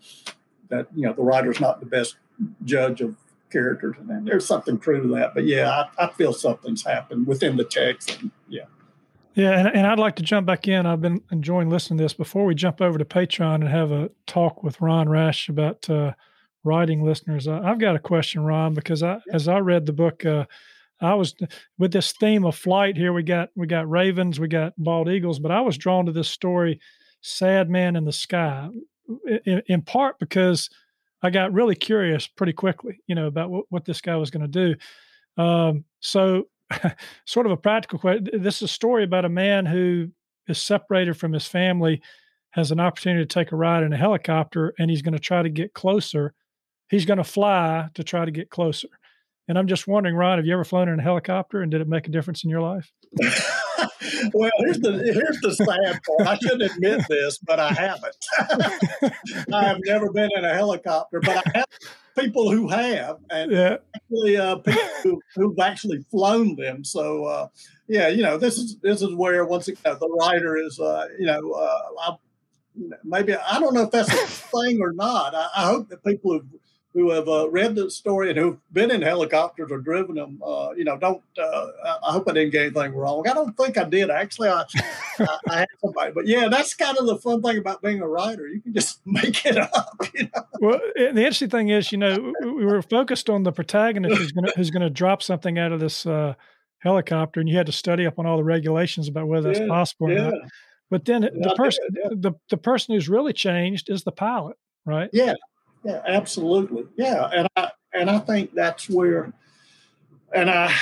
that, 0.68 0.86
you 0.94 1.06
know, 1.06 1.12
the 1.12 1.22
writer's 1.22 1.58
not 1.60 1.80
the 1.80 1.86
best 1.86 2.16
judge 2.64 3.00
of 3.00 3.16
characters, 3.50 3.96
and 3.98 4.26
there's 4.26 4.46
something 4.46 4.78
true 4.78 5.02
to 5.02 5.08
that. 5.16 5.34
But 5.34 5.46
yeah, 5.46 5.86
I, 5.98 6.04
I 6.04 6.12
feel 6.12 6.32
something's 6.32 6.84
happened 6.84 7.26
within 7.26 7.56
the 7.56 7.64
text. 7.64 8.20
And, 8.20 8.30
yeah. 8.48 8.66
Yeah, 9.34 9.58
and, 9.58 9.68
and 9.68 9.86
I'd 9.86 9.98
like 9.98 10.16
to 10.16 10.22
jump 10.22 10.46
back 10.46 10.66
in. 10.66 10.86
I've 10.86 11.00
been 11.00 11.22
enjoying 11.30 11.70
listening 11.70 11.98
to 11.98 12.04
this. 12.04 12.14
Before 12.14 12.44
we 12.44 12.54
jump 12.54 12.80
over 12.80 12.98
to 12.98 13.04
Patreon 13.04 13.56
and 13.56 13.68
have 13.68 13.92
a 13.92 14.10
talk 14.26 14.62
with 14.62 14.80
Ron 14.80 15.08
Rash 15.08 15.48
about 15.48 15.88
uh, 15.88 16.12
writing 16.64 17.04
listeners, 17.04 17.46
I, 17.46 17.62
have 17.62 17.78
got 17.78 17.94
a 17.94 18.00
question, 18.00 18.42
Ron, 18.42 18.74
because 18.74 19.02
I, 19.02 19.20
as 19.32 19.46
I 19.46 19.58
read 19.58 19.86
the 19.86 19.92
book, 19.92 20.26
uh, 20.26 20.46
I 21.00 21.14
was 21.14 21.34
with 21.78 21.92
this 21.92 22.12
theme 22.12 22.44
of 22.44 22.56
flight 22.56 22.96
here. 22.96 23.12
We 23.12 23.22
got 23.22 23.50
we 23.54 23.66
got 23.66 23.88
ravens, 23.88 24.40
we 24.40 24.48
got 24.48 24.74
bald 24.76 25.08
eagles, 25.08 25.38
but 25.38 25.50
I 25.50 25.60
was 25.60 25.78
drawn 25.78 26.06
to 26.06 26.12
this 26.12 26.28
story, 26.28 26.80
"Sad 27.22 27.70
Man 27.70 27.96
in 27.96 28.04
the 28.04 28.12
Sky," 28.12 28.68
in, 29.46 29.62
in 29.66 29.82
part 29.82 30.18
because 30.18 30.68
I 31.22 31.30
got 31.30 31.52
really 31.52 31.74
curious 31.74 32.26
pretty 32.26 32.52
quickly, 32.52 33.00
you 33.06 33.14
know, 33.14 33.26
about 33.26 33.50
what, 33.50 33.64
what 33.68 33.84
this 33.84 34.00
guy 34.00 34.16
was 34.16 34.30
going 34.30 34.50
to 34.50 34.74
do. 35.36 35.42
Um, 35.42 35.84
so, 36.00 36.48
sort 37.26 37.46
of 37.46 37.52
a 37.52 37.56
practical 37.56 37.98
question. 37.98 38.28
This 38.32 38.56
is 38.56 38.62
a 38.62 38.68
story 38.68 39.04
about 39.04 39.24
a 39.24 39.30
man 39.30 39.66
who 39.66 40.08
is 40.48 40.62
separated 40.62 41.16
from 41.16 41.32
his 41.32 41.46
family, 41.46 42.02
has 42.50 42.70
an 42.70 42.80
opportunity 42.80 43.24
to 43.24 43.28
take 43.28 43.52
a 43.52 43.56
ride 43.56 43.82
in 43.82 43.92
a 43.92 43.96
helicopter, 43.96 44.74
and 44.78 44.90
he's 44.90 45.02
going 45.02 45.14
to 45.14 45.20
try 45.20 45.42
to 45.42 45.48
get 45.48 45.74
closer. 45.74 46.34
He's 46.88 47.04
going 47.04 47.18
to 47.18 47.24
fly 47.24 47.88
to 47.94 48.04
try 48.04 48.24
to 48.24 48.30
get 48.30 48.50
closer. 48.50 48.88
And 49.48 49.58
I'm 49.58 49.66
just 49.66 49.88
wondering, 49.88 50.14
Ron, 50.14 50.38
have 50.38 50.46
you 50.46 50.52
ever 50.52 50.64
flown 50.64 50.88
in 50.88 51.00
a 51.00 51.02
helicopter, 51.02 51.60
and 51.60 51.70
did 51.70 51.80
it 51.80 51.88
make 51.88 52.06
a 52.06 52.10
difference 52.10 52.44
in 52.44 52.50
your 52.50 52.60
life? 52.60 52.92
well, 54.32 54.50
here's 54.58 54.78
the 54.78 54.92
here's 55.12 55.40
the 55.40 55.54
sad 55.54 56.00
part. 56.06 56.28
I 56.28 56.38
shouldn't 56.38 56.70
admit 56.70 57.02
this, 57.08 57.38
but 57.38 57.58
I 57.58 57.72
haven't. 57.72 58.16
I 59.52 59.64
have 59.64 59.78
never 59.84 60.12
been 60.12 60.30
in 60.36 60.44
a 60.44 60.54
helicopter, 60.54 61.20
but 61.20 61.36
I 61.36 61.58
have 61.58 61.66
people 62.20 62.50
who 62.50 62.68
have, 62.68 63.18
and 63.30 63.50
yeah. 63.50 63.76
actually 63.94 64.36
uh, 64.36 64.56
people 64.56 64.82
who, 65.02 65.22
who've 65.34 65.58
actually 65.58 66.04
flown 66.10 66.56
them. 66.56 66.84
So 66.84 67.24
uh, 67.24 67.48
yeah, 67.88 68.08
you 68.08 68.22
know, 68.22 68.38
this 68.38 68.58
is 68.58 68.76
this 68.82 69.02
is 69.02 69.14
where 69.14 69.44
once 69.44 69.68
again 69.68 69.96
the 69.98 70.18
writer 70.20 70.56
is, 70.56 70.78
uh, 70.78 71.06
you 71.18 71.26
know, 71.26 71.52
uh, 71.52 71.80
I, 72.00 72.16
maybe 73.04 73.34
I 73.34 73.58
don't 73.58 73.74
know 73.74 73.82
if 73.82 73.90
that's 73.90 74.12
a 74.12 74.26
thing 74.26 74.80
or 74.80 74.92
not. 74.92 75.34
I, 75.34 75.48
I 75.56 75.64
hope 75.66 75.88
that 75.88 76.04
people 76.04 76.32
who 76.32 76.59
who 76.92 77.10
have 77.10 77.28
uh, 77.28 77.48
read 77.50 77.76
the 77.76 77.90
story 77.90 78.30
and 78.30 78.38
who've 78.38 78.58
been 78.72 78.90
in 78.90 79.00
helicopters 79.00 79.70
or 79.70 79.78
driven 79.78 80.16
them, 80.16 80.42
uh, 80.44 80.70
you 80.76 80.84
know, 80.84 80.96
don't. 80.96 81.22
Uh, 81.38 81.66
I 82.04 82.10
hope 82.10 82.28
I 82.28 82.32
didn't 82.32 82.50
get 82.50 82.62
anything 82.62 82.94
wrong. 82.94 83.26
I 83.28 83.32
don't 83.32 83.56
think 83.56 83.78
I 83.78 83.84
did. 83.84 84.10
Actually, 84.10 84.48
I, 84.48 84.64
I, 85.20 85.38
I, 85.48 85.58
had 85.60 85.68
somebody, 85.80 86.12
but 86.12 86.26
yeah, 86.26 86.48
that's 86.48 86.74
kind 86.74 86.98
of 86.98 87.06
the 87.06 87.16
fun 87.16 87.42
thing 87.42 87.58
about 87.58 87.80
being 87.80 88.00
a 88.00 88.08
writer. 88.08 88.48
You 88.48 88.60
can 88.60 88.74
just 88.74 89.00
make 89.06 89.46
it 89.46 89.56
up. 89.56 89.96
You 90.14 90.24
know? 90.24 90.42
Well, 90.60 90.80
the 90.96 91.08
interesting 91.08 91.50
thing 91.50 91.68
is, 91.68 91.92
you 91.92 91.98
know, 91.98 92.32
we 92.42 92.64
were 92.64 92.82
focused 92.82 93.30
on 93.30 93.44
the 93.44 93.52
protagonist 93.52 94.16
who's 94.16 94.32
going 94.32 94.52
who's 94.56 94.70
going 94.70 94.82
to 94.82 94.90
drop 94.90 95.22
something 95.22 95.58
out 95.58 95.70
of 95.70 95.78
this 95.78 96.06
uh, 96.06 96.34
helicopter, 96.80 97.38
and 97.38 97.48
you 97.48 97.56
had 97.56 97.66
to 97.66 97.72
study 97.72 98.04
up 98.04 98.18
on 98.18 98.26
all 98.26 98.36
the 98.36 98.44
regulations 98.44 99.06
about 99.06 99.28
whether 99.28 99.48
that's 99.48 99.60
yeah, 99.60 99.68
possible 99.68 100.10
yeah. 100.10 100.18
or 100.18 100.30
not. 100.32 100.40
But 100.90 101.04
then 101.04 101.20
the 101.20 101.54
person, 101.56 101.84
yeah. 101.94 102.10
the 102.10 102.32
the 102.50 102.56
person 102.56 102.94
who's 102.94 103.08
really 103.08 103.32
changed 103.32 103.88
is 103.88 104.02
the 104.02 104.10
pilot, 104.10 104.56
right? 104.84 105.08
Yeah, 105.12 105.34
yeah, 105.84 106.02
absolutely. 106.06 106.86
Yeah, 106.96 107.28
and 107.32 107.48
I 107.56 107.70
and 107.92 108.10
I 108.10 108.18
think 108.18 108.54
that's 108.54 108.88
where, 108.88 109.32
and 110.34 110.50
I, 110.50 110.72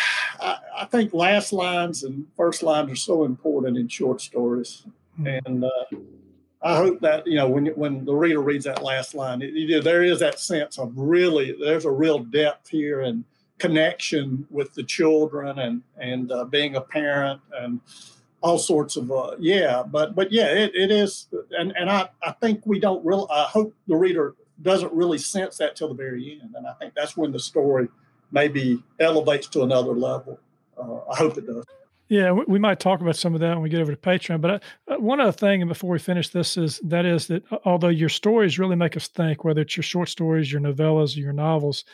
I, 0.41 0.59
I 0.81 0.85
think 0.87 1.15
last 1.15 1.53
lines 1.53 2.03
and 2.03 2.27
first 2.37 2.63
lines 2.63 2.91
are 2.91 2.97
so 2.97 3.25
important 3.25 3.77
in 3.77 3.89
short 3.89 4.21
stories, 4.21 4.85
mm-hmm. 5.19 5.39
and 5.47 5.65
uh, 5.65 5.99
I 6.63 6.77
hope 6.77 7.01
that 7.01 7.27
you 7.27 7.37
know 7.37 7.49
when 7.49 7.67
when 7.69 8.05
the 8.05 8.15
reader 8.15 8.41
reads 8.41 8.65
that 8.65 8.83
last 8.83 9.15
line, 9.15 9.43
it, 9.43 9.55
it, 9.55 9.85
there 9.85 10.03
is 10.03 10.21
that 10.21 10.41
sense 10.41 10.79
of 10.79 10.93
really 10.97 11.57
there's 11.61 11.85
a 11.85 11.91
real 11.91 12.19
depth 12.19 12.69
here 12.69 13.01
and 13.03 13.25
connection 13.59 14.47
with 14.51 14.73
the 14.75 14.83
children 14.83 15.59
and 15.59 15.83
and 15.99 16.33
uh, 16.33 16.45
being 16.45 16.77
a 16.77 16.81
parent 16.81 17.41
and 17.57 17.81
all 18.41 18.59
sorts 18.59 18.97
of 18.97 19.11
uh, 19.11 19.35
yeah 19.39 19.83
but 19.83 20.15
but 20.15 20.31
yeah 20.31 20.47
it, 20.47 20.71
it 20.75 20.91
is 20.93 21.27
and 21.59 21.73
and 21.77 21.91
I, 21.91 22.09
I 22.23 22.33
think 22.33 22.63
we 22.65 22.79
don't 22.79 23.05
real 23.05 23.27
I 23.31 23.45
hope 23.45 23.75
the 23.89 23.97
reader 23.97 24.37
doesn't 24.63 24.93
really 24.93 25.19
sense 25.19 25.57
that 25.59 25.77
till 25.77 25.89
the 25.89 25.95
very 25.95 26.39
end. 26.41 26.55
And 26.57 26.67
I 26.67 26.73
think 26.75 26.95
that's 26.95 27.17
when 27.17 27.33
the 27.33 27.39
story 27.39 27.89
maybe 28.33 28.83
elevates 29.01 29.47
to 29.49 29.63
another 29.63 29.93
level. 29.93 30.39
Uh, 30.77 30.99
I 31.11 31.17
hope 31.17 31.39
it 31.39 31.47
does. 31.47 31.65
Yeah, 32.09 32.33
we, 32.33 32.59
might 32.59 32.81
talk 32.81 33.03
about 33.03 33.17
some 33.17 33.35
of 33.35 33.41
that 33.41 33.51
when 33.51 33.63
we 33.63 33.69
get 33.69 33.83
over 33.83 33.95
to 33.95 34.01
Patreon. 34.01 34.41
But 34.41 34.63
uh, 34.89 34.97
one 34.97 35.21
other 35.21 35.33
thing, 35.33 35.61
and 35.61 35.69
before 35.69 35.91
we 35.91 35.99
finish 35.99 36.31
this, 36.31 36.57
is 36.57 36.81
that 36.85 37.05
is 37.05 37.27
that 37.27 37.45
uh, 37.53 37.59
although 37.67 37.89
your 37.89 38.09
stories 38.09 38.59
really 38.59 38.77
make 38.77 38.97
us 38.97 39.09
think, 39.09 39.45
whether 39.45 39.61
it's 39.61 39.77
your 39.77 39.85
short 39.85 40.09
stories, 40.09 40.51
your 40.51 40.63
novellas, 40.63 41.17
your 41.17 41.35
novels, 41.35 41.85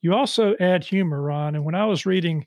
you 0.00 0.14
also 0.14 0.54
add 0.60 0.84
humor, 0.84 1.20
Ron. 1.20 1.56
And 1.56 1.64
when 1.64 1.74
I 1.74 1.86
was 1.86 2.06
reading, 2.06 2.46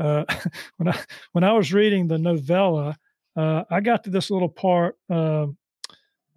uh, 0.00 0.24
when 0.78 0.88
I 0.88 0.98
when 1.30 1.44
I 1.44 1.52
was 1.52 1.72
reading 1.72 2.08
the 2.08 2.18
novella, 2.18 2.96
uh, 3.36 3.62
I 3.70 3.80
got 3.80 4.02
to 4.04 4.10
this 4.10 4.28
little 4.28 4.48
part 4.48 4.98
um, 5.08 5.56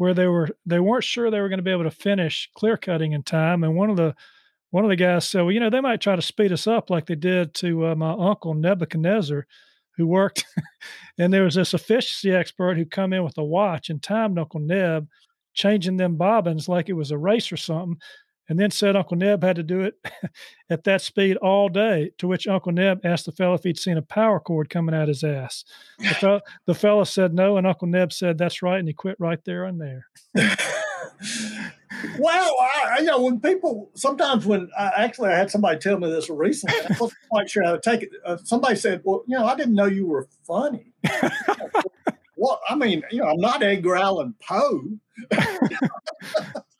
where 0.03 0.13
they 0.13 0.27
were 0.27 0.49
they 0.65 0.81
weren't 0.81 1.05
sure 1.05 1.31
they 1.31 1.39
were 1.39 1.47
going 1.47 1.59
to 1.59 1.63
be 1.63 1.71
able 1.71 1.85
to 1.85 1.91
finish 1.91 2.49
clear 2.53 2.75
cutting 2.75 3.13
in 3.13 3.23
time, 3.23 3.63
and 3.63 3.73
one 3.73 3.89
of 3.89 3.95
the 3.95 4.13
one 4.71 4.83
of 4.83 4.89
the 4.89 4.97
guys 4.97 5.29
said, 5.29 5.43
"Well, 5.43 5.51
you 5.53 5.61
know, 5.61 5.69
they 5.69 5.79
might 5.79 6.01
try 6.01 6.17
to 6.17 6.21
speed 6.21 6.51
us 6.51 6.67
up 6.67 6.89
like 6.89 7.05
they 7.05 7.15
did 7.15 7.53
to 7.55 7.87
uh, 7.87 7.95
my 7.95 8.11
uncle 8.11 8.53
Nebuchadnezzar." 8.53 9.47
who 9.95 10.07
worked, 10.07 10.43
and 11.19 11.31
there 11.31 11.43
was 11.43 11.53
this 11.53 11.75
efficiency 11.75 12.31
expert 12.31 12.77
who 12.77 12.85
come 12.85 13.13
in 13.13 13.23
with 13.23 13.37
a 13.37 13.43
watch 13.43 13.91
and 13.91 14.01
timed 14.01 14.39
Uncle 14.39 14.59
Neb, 14.59 15.07
changing 15.53 15.97
them 15.97 16.15
bobbins 16.15 16.67
like 16.67 16.89
it 16.89 16.93
was 16.93 17.11
a 17.11 17.17
race 17.17 17.51
or 17.51 17.57
something, 17.57 17.99
and 18.49 18.59
then 18.59 18.71
said 18.71 18.95
Uncle 18.95 19.17
Neb 19.17 19.43
had 19.43 19.55
to 19.55 19.63
do 19.63 19.81
it 19.81 19.95
at 20.69 20.83
that 20.83 21.01
speed 21.01 21.37
all 21.37 21.69
day. 21.69 22.11
To 22.17 22.27
which 22.27 22.47
Uncle 22.47 22.71
Neb 22.71 22.99
asked 23.03 23.25
the 23.25 23.31
fellow 23.31 23.53
if 23.53 23.63
he'd 23.63 23.79
seen 23.79 23.97
a 23.97 24.01
power 24.01 24.39
cord 24.39 24.69
coming 24.69 24.95
out 24.95 25.07
his 25.07 25.23
ass. 25.23 25.63
The, 25.97 26.41
fellow, 26.73 27.01
the 27.01 27.05
said 27.05 27.33
no, 27.33 27.57
and 27.57 27.67
Uncle 27.67 27.87
Neb 27.87 28.11
said 28.11 28.37
that's 28.37 28.61
right, 28.61 28.79
and 28.79 28.87
he 28.87 28.93
quit 28.93 29.15
right 29.19 29.39
there 29.45 29.65
and 29.65 29.79
there. 29.79 30.07
well, 32.19 32.55
I, 32.59 32.97
you 32.99 33.05
know, 33.05 33.21
when 33.21 33.39
people 33.39 33.89
sometimes 33.95 34.45
when 34.45 34.69
I, 34.77 34.91
actually 34.97 35.29
I 35.29 35.37
had 35.37 35.51
somebody 35.51 35.79
tell 35.79 35.97
me 35.97 36.09
this 36.09 36.29
recently, 36.29 36.77
I 36.79 36.95
wasn't 36.99 37.13
quite 37.29 37.49
sure 37.49 37.63
how 37.63 37.73
to 37.73 37.81
take 37.81 38.03
it. 38.03 38.09
Uh, 38.25 38.37
somebody 38.43 38.75
said, 38.75 39.01
"Well, 39.03 39.23
you 39.27 39.37
know, 39.37 39.45
I 39.45 39.55
didn't 39.55 39.75
know 39.75 39.85
you 39.85 40.05
were 40.05 40.27
funny." 40.45 40.93
well, 42.35 42.59
I 42.67 42.75
mean, 42.75 43.03
you 43.11 43.19
know, 43.19 43.29
I'm 43.29 43.39
not 43.39 43.63
Edgar 43.63 43.95
Allan 43.95 44.35
Poe. 44.45 44.81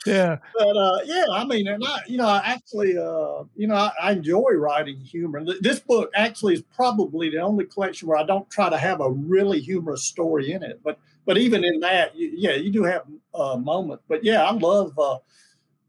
Yeah, 0.06 0.38
but 0.58 0.78
uh, 0.78 1.00
yeah, 1.06 1.26
I 1.32 1.46
mean, 1.46 1.68
and 1.68 1.84
I, 1.86 2.00
you 2.08 2.18
know, 2.18 2.28
I 2.28 2.42
actually, 2.46 2.98
uh, 2.98 3.44
you 3.56 3.68
know, 3.68 3.76
I, 3.76 3.92
I, 4.02 4.12
enjoy 4.12 4.52
writing 4.54 5.00
humor. 5.00 5.44
This 5.62 5.80
book 5.80 6.12
actually 6.16 6.56
is 6.56 6.64
probably 6.76 7.30
the 7.30 7.40
only 7.40 7.66
collection 7.66 8.08
where 8.08 8.18
I 8.18 8.24
don't 8.24 8.50
try 8.50 8.70
to 8.70 8.78
have 8.78 9.02
a 9.02 9.10
really 9.10 9.60
humorous 9.60 10.04
story 10.04 10.52
in 10.52 10.64
it, 10.64 10.82
but 10.84 11.00
but 11.26 11.38
even 11.38 11.64
in 11.64 11.80
that, 11.80 12.16
you, 12.16 12.32
yeah, 12.36 12.56
you 12.56 12.72
do 12.72 12.84
have 12.84 13.04
uh, 13.34 13.58
moments. 13.58 14.04
But 14.08 14.24
yeah, 14.24 14.44
I 14.44 14.52
love 14.52 14.98
uh, 15.00 15.20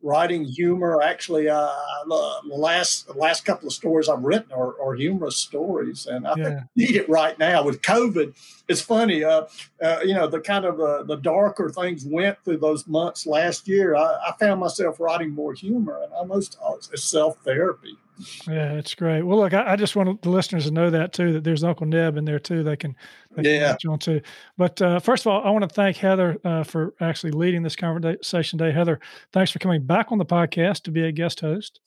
writing 0.04 0.44
humor. 0.44 1.02
Actually, 1.02 1.48
uh, 1.48 1.70
the 2.06 2.54
last 2.54 3.06
the 3.06 3.14
last 3.14 3.44
couple 3.44 3.66
of 3.66 3.72
stories 3.72 4.08
I've 4.08 4.22
written 4.22 4.52
are, 4.52 4.80
are 4.80 4.94
humorous 4.94 5.36
stories, 5.36 6.06
and 6.06 6.28
I 6.28 6.34
yeah. 6.36 6.60
need 6.76 6.94
it 6.94 7.08
right 7.08 7.36
now 7.38 7.64
with 7.64 7.82
COVID. 7.82 8.34
It's 8.68 8.80
funny, 8.80 9.24
uh, 9.24 9.46
uh, 9.82 10.00
you 10.04 10.14
know, 10.14 10.28
the 10.28 10.40
kind 10.40 10.64
of 10.64 10.78
uh, 10.78 11.02
the 11.02 11.16
darker 11.16 11.70
things 11.70 12.04
went 12.06 12.38
through 12.44 12.58
those 12.58 12.86
months 12.86 13.26
last 13.26 13.66
year. 13.66 13.96
I, 13.96 14.16
I 14.28 14.34
found 14.38 14.60
myself 14.60 15.00
writing 15.00 15.30
more 15.30 15.54
humor, 15.54 16.00
and 16.02 16.12
almost 16.12 16.58
it's 16.92 17.04
self 17.04 17.38
therapy. 17.42 17.96
Yeah, 18.46 18.74
it's 18.74 18.94
great. 18.94 19.22
Well, 19.22 19.38
look, 19.38 19.54
I, 19.54 19.72
I, 19.72 19.76
just 19.76 19.96
want 19.96 20.22
the 20.22 20.30
listeners 20.30 20.66
to 20.66 20.70
know 20.70 20.88
that 20.90 21.12
too, 21.12 21.32
that 21.32 21.44
there's 21.44 21.64
Uncle 21.64 21.86
Neb 21.86 22.16
in 22.16 22.24
there 22.24 22.38
too. 22.38 22.62
They 22.62 22.76
can, 22.76 22.94
they 23.36 23.58
yeah. 23.58 23.76
Can 23.80 23.90
on 23.90 23.98
too. 23.98 24.20
But 24.56 24.80
uh, 24.80 25.00
first 25.00 25.26
of 25.26 25.32
all, 25.32 25.42
I 25.42 25.50
want 25.50 25.68
to 25.68 25.74
thank 25.74 25.96
Heather 25.96 26.38
uh, 26.44 26.62
for 26.62 26.94
actually 27.00 27.32
leading 27.32 27.62
this 27.62 27.74
conversation 27.74 28.58
today. 28.58 28.72
Heather, 28.72 29.00
thanks 29.32 29.50
for 29.50 29.58
coming 29.58 29.82
back 29.82 30.12
on 30.12 30.18
the 30.18 30.24
podcast 30.24 30.82
to 30.84 30.92
be 30.92 31.02
a 31.02 31.12
guest 31.12 31.40
host. 31.40 31.80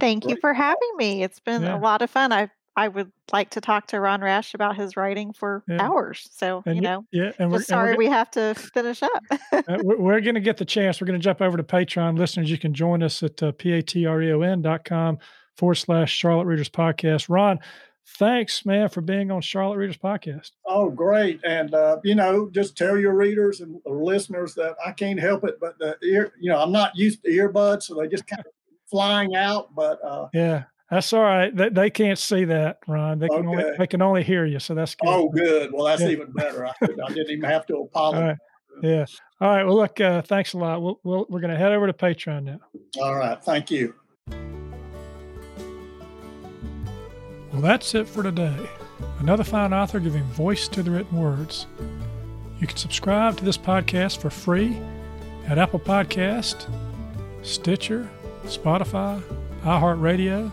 Thank 0.00 0.26
you 0.26 0.36
for 0.40 0.54
having 0.54 0.96
me. 0.96 1.22
It's 1.22 1.40
been 1.40 1.62
yeah. 1.62 1.76
a 1.76 1.78
lot 1.78 2.00
of 2.00 2.08
fun. 2.08 2.32
I 2.32 2.50
I 2.76 2.88
would 2.88 3.12
like 3.32 3.50
to 3.50 3.60
talk 3.60 3.86
to 3.88 4.00
Ron 4.00 4.20
Rash 4.20 4.54
about 4.54 4.76
his 4.76 4.96
writing 4.96 5.32
for 5.32 5.62
yeah. 5.68 5.80
hours. 5.80 6.28
So 6.32 6.62
and 6.66 6.74
you 6.74 6.82
know, 6.82 7.06
yeah, 7.12 7.32
and 7.38 7.52
we're 7.52 7.62
sorry 7.62 7.90
and 7.90 7.98
we're, 7.98 8.04
we 8.04 8.10
have 8.10 8.30
to 8.32 8.54
finish 8.54 9.02
up. 9.02 9.22
uh, 9.52 9.62
we're, 9.82 10.00
we're 10.00 10.20
going 10.20 10.34
to 10.34 10.40
get 10.40 10.56
the 10.56 10.64
chance. 10.64 11.00
We're 11.00 11.06
going 11.06 11.18
to 11.18 11.22
jump 11.22 11.40
over 11.40 11.56
to 11.56 11.62
Patreon. 11.62 12.18
Listeners, 12.18 12.50
you 12.50 12.58
can 12.58 12.74
join 12.74 13.02
us 13.02 13.22
at 13.22 13.42
uh, 13.42 13.52
patreon 13.52 14.62
dot 14.62 14.84
com 14.84 15.18
forward 15.56 15.76
slash 15.76 16.12
Charlotte 16.12 16.46
Readers 16.46 16.68
Podcast. 16.68 17.26
Ron, 17.28 17.60
thanks, 18.18 18.66
man, 18.66 18.88
for 18.88 19.00
being 19.00 19.30
on 19.30 19.40
Charlotte 19.40 19.76
Readers 19.76 19.96
Podcast. 19.96 20.50
Oh, 20.66 20.90
great. 20.90 21.40
And, 21.44 21.72
uh, 21.74 21.98
you 22.02 22.16
know, 22.16 22.50
just 22.50 22.76
tell 22.76 22.98
your 22.98 23.14
readers 23.14 23.60
and 23.60 23.80
listeners 23.86 24.54
that 24.56 24.74
I 24.84 24.90
can't 24.90 25.20
help 25.20 25.44
it, 25.44 25.58
but 25.60 25.78
the 25.78 25.96
ear, 26.02 26.32
you 26.40 26.50
know, 26.50 26.58
I'm 26.58 26.72
not 26.72 26.96
used 26.96 27.22
to 27.22 27.30
earbuds, 27.30 27.84
so 27.84 27.94
they 27.94 28.08
just 28.08 28.26
kind 28.26 28.40
of 28.40 28.52
flying 28.90 29.36
out. 29.36 29.74
But 29.76 30.04
uh, 30.04 30.26
yeah. 30.34 30.64
That's 30.94 31.12
all 31.12 31.22
right. 31.22 31.54
They, 31.54 31.70
they 31.70 31.90
can't 31.90 32.20
see 32.20 32.44
that, 32.44 32.78
Ron. 32.86 33.18
They 33.18 33.26
can 33.26 33.38
okay. 33.38 33.48
only 33.48 33.64
they 33.78 33.86
can 33.88 34.00
only 34.00 34.22
hear 34.22 34.46
you. 34.46 34.60
So 34.60 34.76
that's 34.76 34.94
good. 34.94 35.08
Oh, 35.08 35.28
good. 35.28 35.72
Well, 35.72 35.86
that's 35.86 36.02
yeah. 36.02 36.10
even 36.10 36.30
better. 36.30 36.66
I, 36.66 36.72
I, 36.80 37.08
didn't 37.08 37.30
even 37.30 37.42
have 37.50 37.66
to 37.66 37.78
apologize. 37.78 38.20
All 38.20 38.28
right. 38.28 38.38
Yeah. 38.80 39.04
All 39.40 39.56
right. 39.56 39.64
Well, 39.64 39.74
look. 39.74 40.00
Uh, 40.00 40.22
thanks 40.22 40.52
a 40.52 40.58
lot. 40.58 40.80
We'll, 40.80 41.00
we'll 41.02 41.26
we're 41.28 41.40
going 41.40 41.50
to 41.50 41.58
head 41.58 41.72
over 41.72 41.88
to 41.88 41.92
Patreon 41.92 42.44
now. 42.44 42.60
All 43.02 43.16
right. 43.16 43.42
Thank 43.42 43.72
you. 43.72 43.92
Well, 47.52 47.60
that's 47.60 47.92
it 47.96 48.06
for 48.06 48.22
today. 48.22 48.56
Another 49.18 49.42
fine 49.42 49.72
author 49.72 49.98
giving 49.98 50.22
voice 50.22 50.68
to 50.68 50.80
the 50.84 50.92
written 50.92 51.18
words. 51.18 51.66
You 52.60 52.68
can 52.68 52.76
subscribe 52.76 53.36
to 53.38 53.44
this 53.44 53.58
podcast 53.58 54.18
for 54.18 54.30
free 54.30 54.78
at 55.48 55.58
Apple 55.58 55.80
Podcast, 55.80 56.72
Stitcher, 57.42 58.08
Spotify, 58.44 59.20
iHeartRadio, 59.62 60.52